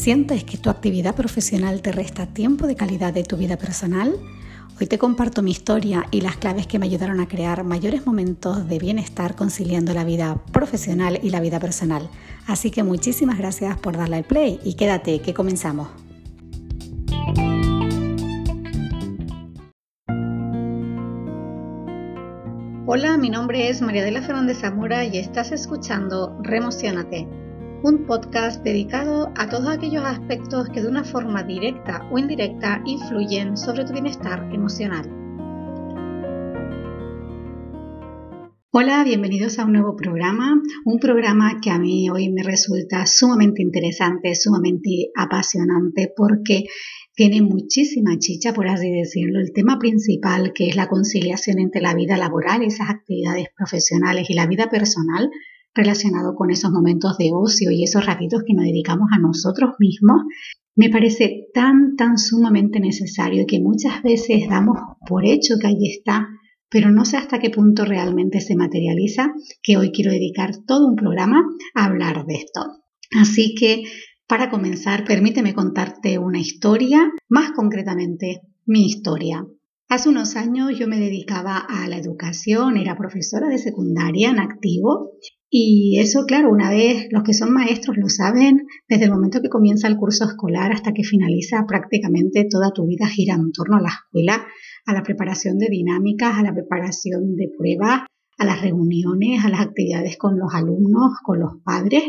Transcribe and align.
¿Sientes 0.00 0.44
que 0.44 0.56
tu 0.56 0.70
actividad 0.70 1.14
profesional 1.14 1.82
te 1.82 1.92
resta 1.92 2.24
tiempo 2.24 2.66
de 2.66 2.74
calidad 2.74 3.12
de 3.12 3.22
tu 3.22 3.36
vida 3.36 3.58
personal? 3.58 4.16
Hoy 4.80 4.86
te 4.86 4.96
comparto 4.96 5.42
mi 5.42 5.50
historia 5.50 6.06
y 6.10 6.22
las 6.22 6.38
claves 6.38 6.66
que 6.66 6.78
me 6.78 6.86
ayudaron 6.86 7.20
a 7.20 7.28
crear 7.28 7.64
mayores 7.64 8.06
momentos 8.06 8.66
de 8.66 8.78
bienestar 8.78 9.36
conciliando 9.36 9.92
la 9.92 10.04
vida 10.04 10.42
profesional 10.52 11.20
y 11.22 11.28
la 11.28 11.40
vida 11.40 11.60
personal. 11.60 12.08
Así 12.46 12.70
que 12.70 12.82
muchísimas 12.82 13.36
gracias 13.36 13.78
por 13.78 13.98
darle 13.98 14.16
al 14.16 14.24
play 14.24 14.58
y 14.64 14.72
quédate 14.72 15.20
que 15.20 15.34
comenzamos. 15.34 15.88
Hola, 22.86 23.18
mi 23.18 23.28
nombre 23.28 23.68
es 23.68 23.82
María 23.82 24.02
de 24.02 24.12
la 24.12 24.22
Fernández 24.22 24.60
Zamora 24.62 25.04
y 25.04 25.18
estás 25.18 25.52
escuchando 25.52 26.38
Remocionate 26.42 27.49
un 27.82 28.06
podcast 28.06 28.62
dedicado 28.62 29.32
a 29.36 29.48
todos 29.48 29.68
aquellos 29.68 30.04
aspectos 30.04 30.68
que 30.68 30.82
de 30.82 30.88
una 30.88 31.02
forma 31.02 31.42
directa 31.42 32.06
o 32.10 32.18
indirecta 32.18 32.82
influyen 32.84 33.56
sobre 33.56 33.84
tu 33.84 33.94
bienestar 33.94 34.48
emocional. 34.52 35.08
Hola, 38.72 39.02
bienvenidos 39.02 39.58
a 39.58 39.64
un 39.64 39.72
nuevo 39.72 39.96
programa, 39.96 40.60
un 40.84 40.98
programa 40.98 41.58
que 41.62 41.70
a 41.70 41.78
mí 41.78 42.10
hoy 42.10 42.28
me 42.28 42.42
resulta 42.42 43.06
sumamente 43.06 43.62
interesante, 43.62 44.34
sumamente 44.34 45.10
apasionante 45.16 46.12
porque 46.14 46.64
tiene 47.14 47.40
muchísima 47.40 48.18
chicha, 48.18 48.52
por 48.52 48.68
así 48.68 48.90
decirlo. 48.90 49.40
El 49.40 49.52
tema 49.52 49.78
principal, 49.78 50.52
que 50.54 50.68
es 50.68 50.76
la 50.76 50.88
conciliación 50.88 51.58
entre 51.58 51.80
la 51.80 51.94
vida 51.94 52.18
laboral, 52.18 52.62
esas 52.62 52.90
actividades 52.90 53.46
profesionales 53.56 54.28
y 54.28 54.34
la 54.34 54.46
vida 54.46 54.68
personal, 54.68 55.30
relacionado 55.74 56.34
con 56.34 56.50
esos 56.50 56.70
momentos 56.70 57.16
de 57.18 57.30
ocio 57.32 57.70
y 57.70 57.84
esos 57.84 58.04
ratitos 58.04 58.42
que 58.46 58.54
nos 58.54 58.64
dedicamos 58.64 59.08
a 59.12 59.18
nosotros 59.18 59.70
mismos, 59.78 60.22
me 60.76 60.88
parece 60.88 61.48
tan, 61.52 61.96
tan 61.96 62.18
sumamente 62.18 62.80
necesario 62.80 63.44
que 63.46 63.60
muchas 63.60 64.02
veces 64.02 64.48
damos 64.48 64.78
por 65.06 65.26
hecho 65.26 65.56
que 65.60 65.66
ahí 65.66 65.90
está, 65.90 66.28
pero 66.68 66.90
no 66.90 67.04
sé 67.04 67.16
hasta 67.16 67.38
qué 67.38 67.50
punto 67.50 67.84
realmente 67.84 68.40
se 68.40 68.56
materializa, 68.56 69.32
que 69.62 69.76
hoy 69.76 69.90
quiero 69.90 70.12
dedicar 70.12 70.52
todo 70.66 70.86
un 70.86 70.96
programa 70.96 71.44
a 71.74 71.84
hablar 71.84 72.24
de 72.26 72.34
esto. 72.34 72.60
Así 73.20 73.54
que, 73.54 73.82
para 74.28 74.50
comenzar, 74.50 75.04
permíteme 75.04 75.52
contarte 75.52 76.18
una 76.18 76.38
historia, 76.38 77.10
más 77.28 77.50
concretamente 77.50 78.42
mi 78.66 78.86
historia. 78.86 79.44
Hace 79.88 80.08
unos 80.08 80.36
años 80.36 80.78
yo 80.78 80.86
me 80.86 81.00
dedicaba 81.00 81.58
a 81.58 81.88
la 81.88 81.98
educación, 81.98 82.76
era 82.76 82.96
profesora 82.96 83.48
de 83.48 83.58
secundaria 83.58 84.30
en 84.30 84.38
activo 84.38 85.10
y 85.52 85.98
eso, 85.98 86.26
claro, 86.26 86.48
una 86.48 86.70
vez 86.70 87.08
los 87.10 87.24
que 87.24 87.34
son 87.34 87.52
maestros 87.52 87.96
lo 87.96 88.08
saben, 88.08 88.68
desde 88.88 89.06
el 89.06 89.10
momento 89.10 89.42
que 89.42 89.48
comienza 89.48 89.88
el 89.88 89.96
curso 89.96 90.24
escolar 90.24 90.70
hasta 90.72 90.92
que 90.92 91.02
finaliza 91.02 91.64
prácticamente 91.66 92.46
toda 92.48 92.70
tu 92.72 92.86
vida 92.86 93.08
gira 93.08 93.34
en 93.34 93.50
torno 93.50 93.76
a 93.76 93.80
la 93.80 93.88
escuela, 93.88 94.46
a 94.86 94.94
la 94.94 95.02
preparación 95.02 95.58
de 95.58 95.66
dinámicas, 95.68 96.38
a 96.38 96.44
la 96.44 96.54
preparación 96.54 97.34
de 97.34 97.50
pruebas, 97.58 98.02
a 98.38 98.44
las 98.44 98.62
reuniones, 98.62 99.44
a 99.44 99.48
las 99.48 99.60
actividades 99.60 100.16
con 100.16 100.38
los 100.38 100.54
alumnos, 100.54 101.14
con 101.24 101.40
los 101.40 101.54
padres. 101.64 102.04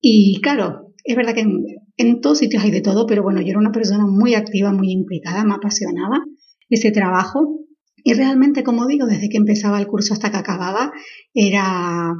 Y 0.00 0.40
claro, 0.40 0.94
es 1.02 1.16
verdad 1.16 1.34
que 1.34 1.40
en, 1.40 1.64
en 1.96 2.20
todos 2.20 2.38
sitios 2.38 2.62
hay 2.62 2.70
de 2.70 2.80
todo, 2.80 3.06
pero 3.08 3.24
bueno, 3.24 3.40
yo 3.40 3.48
era 3.48 3.58
una 3.58 3.72
persona 3.72 4.06
muy 4.06 4.34
activa, 4.36 4.70
muy 4.70 4.92
implicada, 4.92 5.44
me 5.44 5.54
apasionaba 5.54 6.22
ese 6.70 6.92
trabajo. 6.92 7.58
Y 8.04 8.14
realmente, 8.14 8.62
como 8.62 8.86
digo, 8.86 9.06
desde 9.06 9.28
que 9.28 9.38
empezaba 9.38 9.80
el 9.80 9.88
curso 9.88 10.14
hasta 10.14 10.30
que 10.30 10.36
acababa, 10.36 10.92
era 11.32 12.14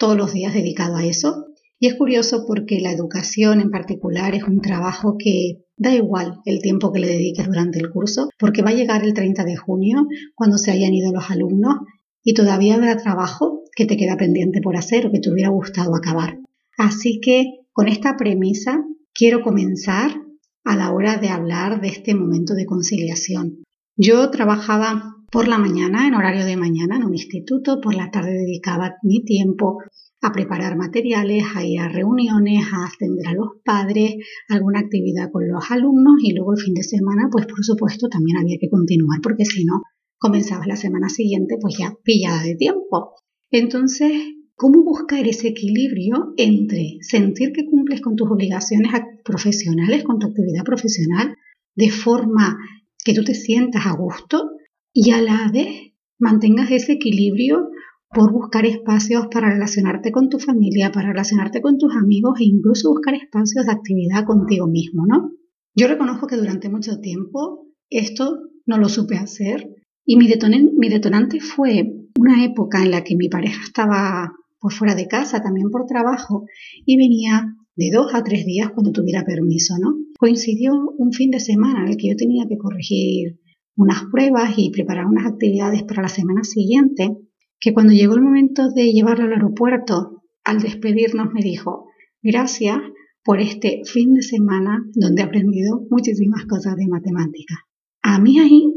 todos 0.00 0.16
los 0.16 0.32
días 0.32 0.54
dedicado 0.54 0.96
a 0.96 1.04
eso. 1.04 1.46
Y 1.78 1.86
es 1.86 1.94
curioso 1.94 2.44
porque 2.46 2.80
la 2.80 2.90
educación 2.90 3.60
en 3.60 3.70
particular 3.70 4.34
es 4.34 4.42
un 4.44 4.60
trabajo 4.60 5.16
que 5.18 5.66
da 5.76 5.94
igual 5.94 6.40
el 6.46 6.60
tiempo 6.60 6.90
que 6.92 7.00
le 7.00 7.06
dediques 7.06 7.46
durante 7.46 7.78
el 7.78 7.90
curso, 7.90 8.28
porque 8.38 8.62
va 8.62 8.70
a 8.70 8.74
llegar 8.74 9.04
el 9.04 9.14
30 9.14 9.44
de 9.44 9.56
junio 9.56 10.06
cuando 10.34 10.58
se 10.58 10.70
hayan 10.72 10.92
ido 10.94 11.12
los 11.12 11.30
alumnos 11.30 11.76
y 12.24 12.34
todavía 12.34 12.74
habrá 12.74 12.96
trabajo 12.96 13.62
que 13.76 13.86
te 13.86 13.96
queda 13.96 14.16
pendiente 14.16 14.60
por 14.60 14.76
hacer 14.76 15.06
o 15.06 15.12
que 15.12 15.20
te 15.20 15.30
hubiera 15.30 15.50
gustado 15.50 15.94
acabar. 15.94 16.38
Así 16.76 17.20
que 17.20 17.60
con 17.72 17.88
esta 17.88 18.16
premisa 18.16 18.82
quiero 19.14 19.42
comenzar 19.42 20.20
a 20.64 20.76
la 20.76 20.92
hora 20.92 21.18
de 21.18 21.28
hablar 21.28 21.80
de 21.80 21.88
este 21.88 22.14
momento 22.14 22.54
de 22.54 22.66
conciliación. 22.66 23.64
Yo 23.96 24.30
trabajaba 24.30 25.16
por 25.30 25.46
la 25.46 25.58
mañana, 25.58 26.08
en 26.08 26.14
horario 26.14 26.44
de 26.44 26.56
mañana, 26.56 26.96
en 26.96 27.04
un 27.04 27.14
instituto, 27.14 27.80
por 27.80 27.94
la 27.94 28.10
tarde 28.10 28.32
dedicaba 28.32 28.96
mi 29.02 29.24
tiempo 29.24 29.78
a 30.22 30.32
preparar 30.32 30.76
materiales, 30.76 31.44
a 31.54 31.64
ir 31.64 31.80
a 31.80 31.88
reuniones, 31.88 32.66
a 32.72 32.86
atender 32.86 33.28
a 33.28 33.34
los 33.34 33.48
padres, 33.64 34.16
alguna 34.48 34.80
actividad 34.80 35.30
con 35.32 35.48
los 35.48 35.70
alumnos 35.70 36.14
y 36.22 36.34
luego 36.34 36.54
el 36.54 36.60
fin 36.60 36.74
de 36.74 36.82
semana, 36.82 37.28
pues 37.30 37.46
por 37.46 37.64
supuesto 37.64 38.08
también 38.08 38.38
había 38.38 38.58
que 38.60 38.68
continuar 38.68 39.20
porque 39.22 39.44
si 39.44 39.64
no, 39.64 39.82
comenzaba 40.18 40.66
la 40.66 40.76
semana 40.76 41.08
siguiente 41.08 41.56
pues 41.60 41.76
ya 41.78 41.94
pillada 42.02 42.42
de 42.42 42.56
tiempo. 42.56 43.14
Entonces, 43.50 44.12
¿cómo 44.56 44.82
buscar 44.82 45.26
ese 45.26 45.48
equilibrio 45.48 46.34
entre 46.36 46.98
sentir 47.00 47.52
que 47.52 47.64
cumples 47.64 48.00
con 48.00 48.16
tus 48.16 48.28
obligaciones 48.30 48.92
profesionales, 49.24 50.02
con 50.02 50.18
tu 50.18 50.26
actividad 50.26 50.64
profesional, 50.64 51.34
de 51.76 51.90
forma 51.90 52.58
que 53.02 53.14
tú 53.14 53.24
te 53.24 53.34
sientas 53.34 53.86
a 53.86 53.92
gusto 53.92 54.50
y 54.92 55.10
a 55.12 55.20
la 55.20 55.50
vez 55.52 55.92
mantengas 56.18 56.70
ese 56.70 56.92
equilibrio 56.92 57.68
por 58.12 58.32
buscar 58.32 58.66
espacios 58.66 59.28
para 59.32 59.50
relacionarte 59.50 60.10
con 60.10 60.28
tu 60.28 60.38
familia, 60.38 60.90
para 60.90 61.08
relacionarte 61.08 61.62
con 61.62 61.78
tus 61.78 61.94
amigos 61.94 62.40
e 62.40 62.44
incluso 62.44 62.90
buscar 62.90 63.14
espacios 63.14 63.66
de 63.66 63.72
actividad 63.72 64.24
contigo 64.24 64.66
mismo, 64.66 65.06
¿no? 65.06 65.32
Yo 65.76 65.86
reconozco 65.86 66.26
que 66.26 66.36
durante 66.36 66.68
mucho 66.68 66.98
tiempo 66.98 67.68
esto 67.88 68.38
no 68.66 68.78
lo 68.78 68.88
supe 68.88 69.16
hacer 69.16 69.68
y 70.04 70.16
mi, 70.16 70.26
detonante 70.26 71.40
fue 71.40 71.84
una 72.18 72.44
época 72.44 72.82
en 72.82 72.90
la 72.90 73.04
que 73.04 73.14
mi 73.14 73.28
pareja 73.28 73.62
estaba 73.62 74.32
por 74.58 74.72
fuera 74.72 74.96
de 74.96 75.06
casa, 75.06 75.40
también 75.40 75.70
por 75.70 75.86
trabajo, 75.86 76.46
y 76.84 76.96
venía 76.96 77.54
de 77.76 77.90
dos 77.92 78.12
a 78.14 78.24
tres 78.24 78.44
días 78.44 78.70
cuando 78.74 78.92
tuviera 78.92 79.24
permiso, 79.24 79.74
¿no? 79.80 79.94
Coincidió 80.18 80.72
un 80.98 81.12
fin 81.12 81.30
de 81.30 81.40
semana 81.40 81.84
en 81.84 81.92
el 81.92 81.96
que 81.96 82.08
yo 82.08 82.16
tenía 82.16 82.46
que 82.48 82.58
corregir 82.58 83.38
unas 83.80 84.04
pruebas 84.12 84.58
y 84.58 84.70
preparar 84.70 85.06
unas 85.06 85.24
actividades 85.24 85.84
para 85.84 86.02
la 86.02 86.08
semana 86.08 86.44
siguiente, 86.44 87.16
que 87.58 87.72
cuando 87.72 87.94
llegó 87.94 88.14
el 88.14 88.20
momento 88.20 88.68
de 88.70 88.92
llevarlo 88.92 89.24
al 89.24 89.32
aeropuerto, 89.32 90.22
al 90.44 90.60
despedirnos 90.60 91.32
me 91.32 91.40
dijo, 91.40 91.86
gracias 92.22 92.76
por 93.24 93.40
este 93.40 93.80
fin 93.86 94.12
de 94.12 94.20
semana 94.20 94.84
donde 94.92 95.22
he 95.22 95.24
aprendido 95.24 95.86
muchísimas 95.88 96.44
cosas 96.44 96.76
de 96.76 96.88
matemática. 96.88 97.54
A 98.02 98.18
mí 98.18 98.38
ahí 98.38 98.70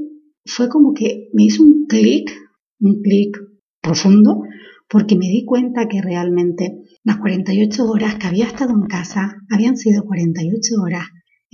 fue 0.46 0.70
como 0.70 0.94
que 0.94 1.28
me 1.34 1.44
hizo 1.44 1.64
un 1.64 1.86
clic, 1.86 2.32
un 2.80 3.02
clic 3.02 3.38
profundo, 3.82 4.44
porque 4.88 5.18
me 5.18 5.28
di 5.28 5.44
cuenta 5.44 5.90
que 5.90 6.02
realmente 6.02 6.78
las 7.04 7.18
48 7.18 7.90
horas 7.90 8.16
que 8.16 8.28
había 8.28 8.46
estado 8.46 8.72
en 8.72 8.88
casa 8.88 9.36
habían 9.50 9.76
sido 9.76 10.06
48 10.06 10.76
horas 10.82 11.08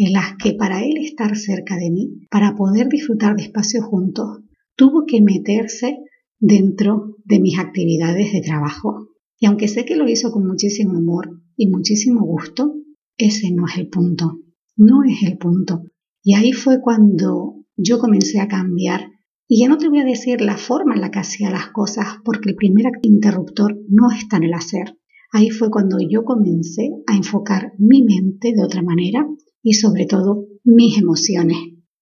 en 0.05 0.13
las 0.13 0.37
que 0.41 0.53
para 0.53 0.81
él 0.81 0.97
estar 0.97 1.35
cerca 1.35 1.75
de 1.75 1.91
mí, 1.91 2.25
para 2.31 2.55
poder 2.55 2.87
disfrutar 2.87 3.35
de 3.35 3.43
espacio 3.43 3.81
juntos, 3.83 4.39
tuvo 4.77 5.03
que 5.05 5.21
meterse 5.21 5.97
dentro 6.39 7.17
de 7.25 7.41
mis 7.41 7.59
actividades 7.59 8.31
de 8.31 8.39
trabajo. 8.39 9.09
Y 9.37 9.47
aunque 9.47 9.67
sé 9.67 9.83
que 9.83 9.97
lo 9.97 10.07
hizo 10.07 10.31
con 10.31 10.47
muchísimo 10.47 10.97
amor 10.97 11.41
y 11.57 11.67
muchísimo 11.67 12.25
gusto, 12.25 12.75
ese 13.17 13.51
no 13.51 13.65
es 13.67 13.77
el 13.77 13.89
punto, 13.89 14.39
no 14.77 15.03
es 15.03 15.21
el 15.29 15.37
punto. 15.37 15.83
Y 16.23 16.35
ahí 16.35 16.53
fue 16.53 16.79
cuando 16.79 17.65
yo 17.75 17.99
comencé 17.99 18.39
a 18.39 18.47
cambiar. 18.47 19.01
Y 19.49 19.61
ya 19.61 19.67
no 19.67 19.77
te 19.77 19.89
voy 19.89 19.99
a 19.99 20.05
decir 20.05 20.39
la 20.39 20.55
forma 20.55 20.95
en 20.95 21.01
la 21.01 21.11
que 21.11 21.19
hacía 21.19 21.49
las 21.49 21.71
cosas, 21.71 22.05
porque 22.23 22.51
el 22.51 22.55
primer 22.55 22.85
interruptor 23.01 23.77
no 23.89 24.11
está 24.17 24.37
en 24.37 24.43
el 24.43 24.53
hacer. 24.53 24.97
Ahí 25.33 25.49
fue 25.49 25.69
cuando 25.69 25.97
yo 25.99 26.23
comencé 26.23 26.89
a 27.05 27.17
enfocar 27.17 27.73
mi 27.77 28.01
mente 28.01 28.53
de 28.55 28.63
otra 28.63 28.81
manera 28.81 29.27
y 29.61 29.73
sobre 29.73 30.05
todo 30.05 30.45
mis 30.63 30.97
emociones. 30.97 31.57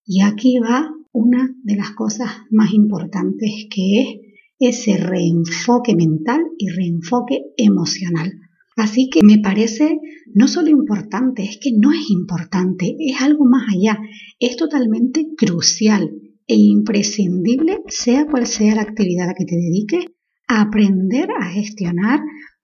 Y 0.06 0.22
aquí 0.22 0.60
va 0.60 0.90
una 1.12 1.54
de 1.64 1.76
las 1.76 1.92
cosas 1.92 2.30
más 2.52 2.74
importantes 2.74 3.68
que 3.74 4.02
es 4.02 4.08
ese 4.60 4.98
reenfoque 4.98 5.96
mental 5.96 6.42
y 6.58 6.70
reenfoque 6.70 7.42
emocional. 7.58 8.34
Así 8.76 9.10
que 9.10 9.24
me 9.24 9.40
parece 9.40 10.00
no 10.34 10.48
solo 10.48 10.70
importante, 10.70 11.44
es 11.44 11.58
que 11.62 11.72
no 11.76 11.92
es 11.92 12.10
importante, 12.12 12.96
es 13.00 13.22
algo 13.22 13.46
más 13.46 13.64
allá, 13.74 14.00
es 14.40 14.56
totalmente 14.56 15.28
crucial 15.36 16.12
e 16.46 16.56
imprescindible, 16.56 17.80
sea 17.88 18.28
cual 18.28 18.46
sea 18.46 18.76
la 18.76 18.84
actividad 18.84 19.26
a 19.26 19.28
la 19.30 19.34
que 19.34 19.46
te 19.46 19.56
dediques, 19.56 20.06
aprender 20.48 21.30
a 21.40 21.50
gestionar 21.50 22.20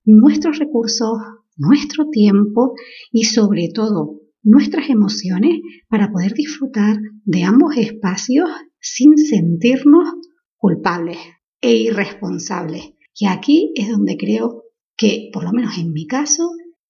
nuestros 0.06 0.60
recursos, 0.60 1.18
nuestro 1.57 2.10
tiempo 2.10 2.74
y 3.12 3.25
sobre 3.25 3.69
todo 3.74 4.23
nuestras 4.44 4.90
emociones 4.90 5.60
para 5.90 6.12
poder 6.12 6.34
disfrutar 6.34 6.98
de 7.25 7.44
ambos 7.44 7.75
espacios 7.78 8.50
sin 8.80 9.18
sentirnos 9.18 10.10
culpables 10.57 11.18
e 11.62 11.75
irresponsables. 11.75 12.94
Y 13.16 13.28
aquí 13.28 13.72
es 13.75 13.90
donde 13.90 14.18
creo 14.18 14.63
que, 14.98 15.30
por 15.34 15.44
lo 15.44 15.51
menos 15.51 15.78
en 15.78 15.94
mi 15.94 16.06
caso, 16.06 16.50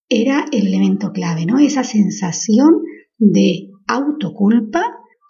era 0.09 0.45
el 0.51 0.67
elemento 0.67 1.11
clave, 1.11 1.45
¿no? 1.45 1.59
Esa 1.59 1.83
sensación 1.83 2.69
de 3.17 3.69
autoculpa, 3.87 4.83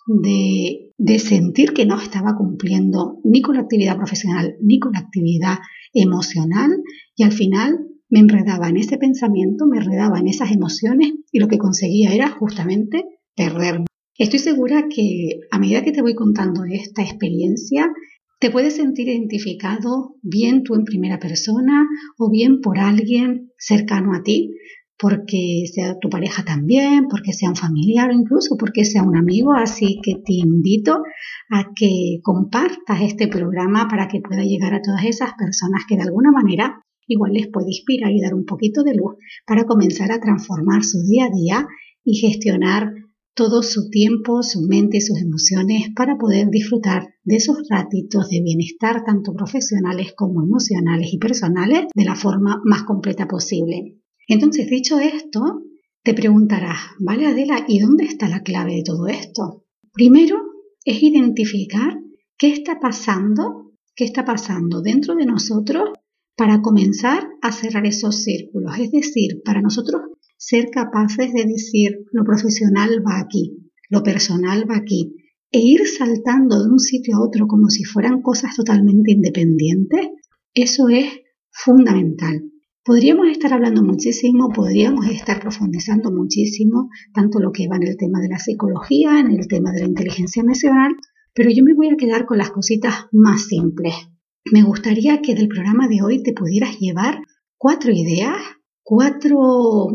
de, 0.08 0.92
de 0.98 1.19
sentir 1.19 1.74
que 1.74 1.86
no 1.86 2.00
estaba 2.00 2.36
cumpliendo 2.38 3.19
ni 3.24 3.42
con 3.42 3.56
la 3.56 3.62
actividad 3.62 3.98
profesional 3.98 4.56
ni 4.62 4.80
con 4.80 4.94
la 4.94 5.00
actividad 5.00 5.60
emocional 5.94 6.72
y 7.16 7.24
al 7.24 7.31
final 7.31 7.78
me 8.13 8.19
enredaba 8.19 8.69
en 8.69 8.77
ese 8.77 9.00
pensamiento, 9.00 9.65
me 9.65 9.80
enredaba 9.80 10.19
en 10.19 10.27
esas 10.27 10.51
emociones 10.51 11.13
y 11.31 11.39
lo 11.39 11.48
que 11.48 11.57
conseguía 11.57 12.13
era 12.13 12.30
justamente 12.30 13.06
perderme. 13.36 13.88
Estoy 14.19 14.38
segura 14.38 14.86
que 14.88 15.39
a 15.50 15.57
medida 15.57 15.81
que 15.81 15.92
te 15.92 16.04
voy 16.04 16.13
contando 16.13 16.63
esta 16.63 17.01
experiencia, 17.01 17.92
te 18.39 18.51
puedes 18.51 18.75
sentir 18.75 19.10
identificado 19.10 20.13
bien 20.21 20.62
tú 20.62 20.75
en 20.75 20.83
primera 20.83 21.18
persona 21.18 21.88
o 22.19 22.30
bien 22.30 22.62
por 22.62 22.77
alguien 22.77 23.50
cercano 23.57 24.13
a 24.13 24.21
ti, 24.21 24.51
porque 24.95 25.63
sea 25.74 25.98
tu 26.00 26.07
pareja 26.07 26.45
también, 26.45 27.07
porque 27.09 27.33
sea 27.33 27.50
un 27.50 27.56
familiar 27.56 28.12
o 28.12 28.13
incluso 28.13 28.57
porque 28.59 28.86
sea 28.86 29.01
un 29.01 29.18
amigo. 29.18 29.54
Así 29.56 30.00
que 30.04 30.18
te 30.24 30.33
invito 30.33 31.01
a 31.50 31.63
que 31.75 32.19
compartas 32.21 33.01
este 33.01 33.27
programa 33.27 33.88
para 33.88 34.07
que 34.07 34.21
pueda 34.21 34.44
llegar 34.44 34.75
a 34.75 34.83
todas 34.83 35.04
esas 35.04 35.31
personas 35.33 35.81
que 35.89 35.95
de 35.95 36.04
alguna 36.04 36.31
manera 36.31 36.83
igual 37.08 37.34
les 37.34 37.48
puede 37.48 37.68
inspirar 37.68 38.12
y 38.12 38.22
dar 38.22 38.34
un 38.34 38.46
poquito 38.46 38.84
de 38.84 38.96
luz 38.96 39.16
para 39.46 39.66
comenzar 39.66 40.12
a 40.12 40.20
transformar 40.20 40.84
su 40.84 41.02
día 41.04 41.26
a 41.26 41.36
día 41.36 41.68
y 42.04 42.18
gestionar 42.18 42.94
todo 43.36 43.64
su 43.64 43.90
tiempo, 43.90 44.44
su 44.44 44.62
mente 44.62 45.02
sus 45.02 45.20
emociones 45.20 45.90
para 45.96 46.18
poder 46.18 46.50
disfrutar 46.50 47.16
de 47.24 47.38
esos 47.38 47.68
ratitos 47.70 48.30
de 48.30 48.42
bienestar 48.42 49.04
tanto 49.06 49.34
profesionales 49.34 50.14
como 50.16 50.44
emocionales 50.44 51.12
y 51.12 51.18
personales 51.18 51.88
de 51.94 52.06
la 52.06 52.16
forma 52.16 52.62
más 52.64 52.84
completa 52.84 53.28
posible. 53.28 54.00
Entonces, 54.28 54.70
dicho 54.70 55.00
esto, 55.00 55.64
te 56.04 56.14
preguntarás, 56.14 56.78
vale 57.00 57.26
Adela, 57.26 57.66
¿y 57.68 57.80
dónde 57.80 58.06
está 58.06 58.28
la 58.28 58.44
clave 58.44 58.76
de 58.76 58.84
todo 58.84 59.08
esto? 59.08 59.66
Primero 59.94 60.42
es 60.86 61.02
identificar 61.02 61.98
qué 62.38 62.52
está 62.52 62.80
pasando, 62.80 63.72
qué 63.96 64.06
está 64.06 64.26
pasando 64.26 64.82
dentro 64.82 65.16
de 65.16 65.26
nosotros 65.26 65.90
para 66.35 66.62
comenzar 66.62 67.27
a 67.41 67.51
cerrar 67.51 67.85
esos 67.85 68.24
círculos. 68.24 68.77
Es 68.80 68.91
decir, 68.91 69.41
para 69.44 69.62
nosotros 69.62 70.01
ser 70.38 70.69
capaces 70.69 71.33
de 71.33 71.45
decir 71.45 72.06
lo 72.12 72.24
profesional 72.24 73.03
va 73.06 73.19
aquí, 73.19 73.71
lo 73.89 74.03
personal 74.03 74.69
va 74.69 74.77
aquí, 74.77 75.15
e 75.51 75.59
ir 75.59 75.88
saltando 75.88 76.63
de 76.63 76.69
un 76.69 76.80
sitio 76.80 77.15
a 77.15 77.21
otro 77.21 77.47
como 77.47 77.69
si 77.69 77.83
fueran 77.83 78.21
cosas 78.21 78.56
totalmente 78.56 79.12
independientes, 79.12 80.07
eso 80.53 80.89
es 80.89 81.07
fundamental. 81.51 82.41
Podríamos 82.83 83.27
estar 83.30 83.53
hablando 83.53 83.83
muchísimo, 83.83 84.50
podríamos 84.50 85.07
estar 85.07 85.39
profundizando 85.39 86.12
muchísimo, 86.12 86.89
tanto 87.13 87.39
lo 87.39 87.51
que 87.51 87.68
va 87.68 87.77
en 87.77 87.83
el 87.83 87.95
tema 87.95 88.19
de 88.19 88.30
la 88.30 88.39
psicología, 88.39 89.19
en 89.19 89.31
el 89.31 89.47
tema 89.47 89.71
de 89.71 89.81
la 89.81 89.88
inteligencia 89.88 90.41
emocional, 90.41 90.94
pero 91.33 91.50
yo 91.51 91.63
me 91.63 91.75
voy 91.75 91.89
a 91.89 91.95
quedar 91.95 92.25
con 92.25 92.39
las 92.39 92.51
cositas 92.51 93.06
más 93.12 93.45
simples. 93.47 93.94
Me 94.51 94.62
gustaría 94.62 95.22
que 95.22 95.36
del 95.36 95.48
programa 95.48 95.88
de 95.88 96.01
hoy 96.01 96.22
te 96.22 96.34
pudieras 96.34 96.78
llevar 96.80 97.19
cuatro 97.57 97.92
ideas, 97.92 98.36
cuatro 98.84 99.88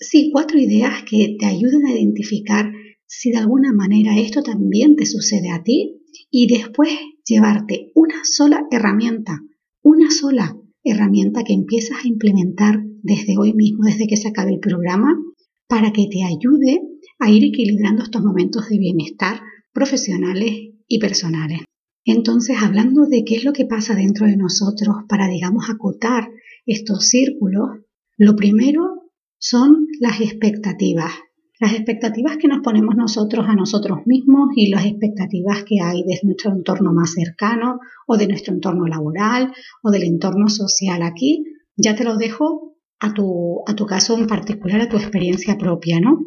sí, 0.00 0.30
cuatro 0.32 0.58
ideas 0.58 1.02
que 1.08 1.36
te 1.38 1.46
ayuden 1.46 1.86
a 1.86 1.92
identificar 1.92 2.72
si 3.06 3.30
de 3.30 3.38
alguna 3.38 3.72
manera 3.72 4.18
esto 4.18 4.42
también 4.42 4.96
te 4.96 5.06
sucede 5.06 5.50
a 5.50 5.62
ti 5.62 6.00
y 6.30 6.46
después 6.46 6.90
llevarte 7.24 7.92
una 7.94 8.24
sola 8.24 8.66
herramienta, 8.70 9.40
una 9.82 10.10
sola 10.10 10.56
herramienta 10.82 11.44
que 11.44 11.52
empiezas 11.52 11.98
a 12.02 12.08
implementar 12.08 12.82
desde 13.02 13.36
hoy 13.38 13.52
mismo, 13.52 13.84
desde 13.84 14.06
que 14.06 14.16
se 14.16 14.28
acabe 14.28 14.54
el 14.54 14.60
programa, 14.60 15.14
para 15.68 15.92
que 15.92 16.06
te 16.10 16.24
ayude 16.24 16.80
a 17.18 17.30
ir 17.30 17.44
equilibrando 17.44 18.02
estos 18.02 18.22
momentos 18.22 18.68
de 18.68 18.78
bienestar 18.78 19.40
profesionales 19.72 20.52
y 20.88 20.98
personales. 20.98 21.60
Entonces, 22.04 22.56
hablando 22.60 23.06
de 23.06 23.24
qué 23.24 23.36
es 23.36 23.44
lo 23.44 23.52
que 23.52 23.66
pasa 23.66 23.94
dentro 23.94 24.26
de 24.26 24.36
nosotros 24.36 25.04
para, 25.08 25.28
digamos, 25.28 25.70
acotar 25.70 26.28
estos 26.66 27.08
círculos, 27.08 27.68
lo 28.16 28.34
primero 28.36 29.10
son 29.38 29.86
las 30.00 30.20
expectativas. 30.20 31.12
Las 31.60 31.74
expectativas 31.74 32.38
que 32.38 32.48
nos 32.48 32.60
ponemos 32.60 32.96
nosotros 32.96 33.46
a 33.48 33.54
nosotros 33.54 34.00
mismos 34.04 34.48
y 34.56 34.68
las 34.68 34.84
expectativas 34.84 35.62
que 35.64 35.80
hay 35.80 36.02
de 36.02 36.18
nuestro 36.24 36.50
entorno 36.50 36.92
más 36.92 37.12
cercano 37.12 37.78
o 38.06 38.16
de 38.16 38.26
nuestro 38.26 38.52
entorno 38.52 38.86
laboral 38.86 39.52
o 39.82 39.90
del 39.92 40.02
entorno 40.02 40.48
social. 40.48 41.02
Aquí 41.02 41.44
ya 41.76 41.94
te 41.94 42.02
lo 42.02 42.16
dejo 42.16 42.76
a 42.98 43.14
tu, 43.14 43.62
a 43.66 43.74
tu 43.74 43.86
caso 43.86 44.18
en 44.18 44.26
particular, 44.26 44.80
a 44.80 44.88
tu 44.88 44.96
experiencia 44.96 45.56
propia, 45.56 46.00
¿no? 46.00 46.18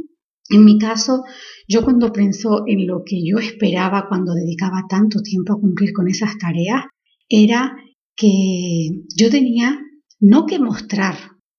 En 0.50 0.64
mi 0.64 0.78
caso, 0.78 1.24
yo 1.68 1.84
cuando 1.84 2.12
pienso 2.12 2.64
en 2.68 2.86
lo 2.88 3.04
que 3.06 3.24
yo 3.26 3.40
esperaba 3.40 4.08
cuando 4.08 4.34
dedicaba 4.34 4.86
tanto 4.88 5.22
tiempo 5.22 5.54
a 5.54 5.60
cumplir 5.60 5.92
con 5.94 6.08
esas 6.08 6.38
tareas, 6.38 6.84
era 7.28 7.76
que 8.16 9.04
yo 9.16 9.30
tenía 9.30 9.80
no 10.20 10.46
que 10.46 10.60
mostrar 10.60 11.16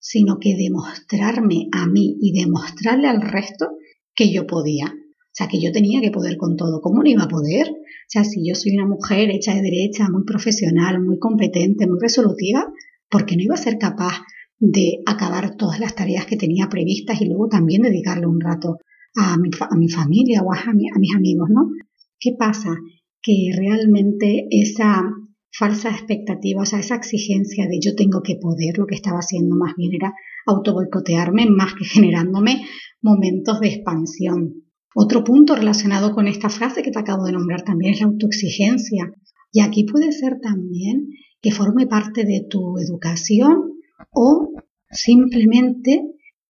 sino 0.06 0.38
que 0.38 0.54
demostrarme 0.56 1.66
a 1.72 1.88
mí 1.88 2.16
y 2.20 2.30
demostrarle 2.32 3.08
al 3.08 3.20
resto 3.20 3.70
que 4.14 4.32
yo 4.32 4.46
podía. 4.46 4.86
O 4.86 5.32
sea, 5.32 5.48
que 5.48 5.60
yo 5.60 5.72
tenía 5.72 6.00
que 6.00 6.12
poder 6.12 6.36
con 6.36 6.56
todo. 6.56 6.80
¿Cómo 6.80 7.02
no 7.02 7.10
iba 7.10 7.24
a 7.24 7.28
poder? 7.28 7.68
O 7.68 8.08
sea, 8.08 8.22
si 8.22 8.48
yo 8.48 8.54
soy 8.54 8.76
una 8.76 8.86
mujer 8.86 9.30
hecha 9.30 9.52
de 9.52 9.62
derecha, 9.62 10.08
muy 10.08 10.22
profesional, 10.24 11.02
muy 11.02 11.18
competente, 11.18 11.88
muy 11.88 11.98
resolutiva, 12.00 12.72
¿por 13.10 13.26
qué 13.26 13.34
no 13.34 13.42
iba 13.42 13.54
a 13.54 13.58
ser 13.58 13.78
capaz 13.78 14.20
de 14.58 15.02
acabar 15.06 15.56
todas 15.56 15.80
las 15.80 15.94
tareas 15.94 16.26
que 16.26 16.36
tenía 16.36 16.68
previstas 16.68 17.20
y 17.20 17.26
luego 17.26 17.48
también 17.48 17.82
dedicarle 17.82 18.26
un 18.26 18.40
rato 18.40 18.78
a 19.16 19.36
mi, 19.38 19.88
familia 19.88 20.42
o 20.42 20.52
a, 20.52 20.58
a 20.58 20.72
mis 20.98 21.14
amigos, 21.14 21.48
¿no? 21.50 21.70
¿Qué 22.18 22.32
pasa? 22.38 22.76
Que 23.22 23.50
realmente 23.56 24.46
esa 24.50 25.02
falsa 25.50 25.90
expectativa, 25.90 26.62
o 26.62 26.66
sea, 26.66 26.80
esa 26.80 26.96
exigencia 26.96 27.66
de 27.66 27.78
yo 27.80 27.94
tengo 27.94 28.22
que 28.22 28.36
poder, 28.36 28.76
lo 28.76 28.86
que 28.86 28.94
estaba 28.94 29.18
haciendo 29.18 29.56
más 29.56 29.74
bien 29.76 29.94
era 29.94 30.14
autoboicotearme 30.46 31.46
más 31.46 31.74
que 31.74 31.84
generándome 31.84 32.62
momentos 33.00 33.60
de 33.60 33.68
expansión. 33.68 34.64
Otro 34.94 35.24
punto 35.24 35.54
relacionado 35.54 36.14
con 36.14 36.28
esta 36.28 36.48
frase 36.48 36.82
que 36.82 36.90
te 36.90 36.98
acabo 36.98 37.24
de 37.24 37.32
nombrar 37.32 37.62
también 37.62 37.94
es 37.94 38.00
la 38.00 38.06
autoexigencia. 38.06 39.12
Y 39.52 39.60
aquí 39.60 39.84
puede 39.84 40.12
ser 40.12 40.38
también 40.40 41.08
que 41.40 41.52
forme 41.52 41.86
parte 41.86 42.24
de 42.24 42.46
tu 42.48 42.78
educación 42.78 43.75
o 44.12 44.52
simplemente 44.90 46.02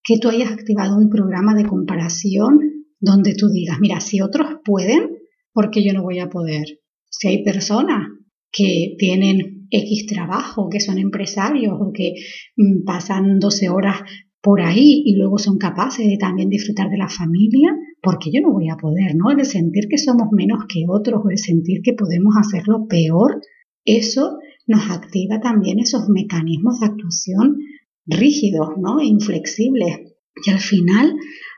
que 0.03 0.19
tú 0.19 0.29
hayas 0.29 0.53
activado 0.53 0.97
un 0.97 1.11
programa 1.11 1.55
de 1.55 1.67
comparación 1.67 2.61
donde 3.01 3.35
tú 3.35 3.49
digas, 3.49 3.79
mira, 3.81 4.01
si 4.01 4.21
otros 4.21 4.61
pueden, 4.65 5.19
¿por 5.53 5.71
qué 5.71 5.85
yo 5.85 5.93
no 5.93 6.03
voy 6.03 6.21
a 6.21 6.29
poder? 6.29 6.81
Si 7.11 7.29
hay 7.29 7.43
personas 7.43 8.09
que 8.53 8.95
tienen 8.99 9.67
X 9.71 10.07
trabajo, 10.07 10.69
que 10.71 10.81
son 10.81 10.99
empresarios 10.99 11.75
o 11.79 11.93
que 11.93 12.15
mm, 12.57 12.85
pasan 12.85 13.39
12 13.39 13.69
horas 13.69 14.01
por 14.41 14.61
ahí 14.61 15.03
y 15.05 15.17
luego 15.17 15.39
son 15.39 15.59
capaces 15.59 16.07
de 16.07 16.19
también 16.19 16.49
disfrutar 16.49 16.89
de 16.89 16.99
la 16.99 17.09
familia, 17.09 17.75
porque 18.01 18.31
yo 18.33 18.41
no 18.41 18.53
voy 18.53 18.69
a 18.69 18.77
poder, 18.77 19.17
¿no? 19.17 19.31
El 19.31 19.45
sentir 19.45 19.89
que 19.91 19.99
somos 19.99 20.29
menos 20.31 20.65
que 20.69 20.85
otros 20.89 21.21
o 21.25 21.31
el 21.31 21.39
sentir 21.39 21.81
que 21.83 21.95
podemos 21.95 22.35
hacerlo 22.39 22.87
peor, 22.89 23.41
eso 23.85 24.39
nos 24.67 24.91
activa 24.91 25.41
también 25.41 25.79
esos 25.79 26.09
mecanismos 26.09 26.81
de 26.81 26.87
actuación 26.87 27.59
rígidos, 28.07 28.71
¿no? 28.79 29.01
E 29.01 29.07
inflexibles. 29.07 30.15
Y 30.45 30.51
al 30.51 30.59
final, 30.59 31.15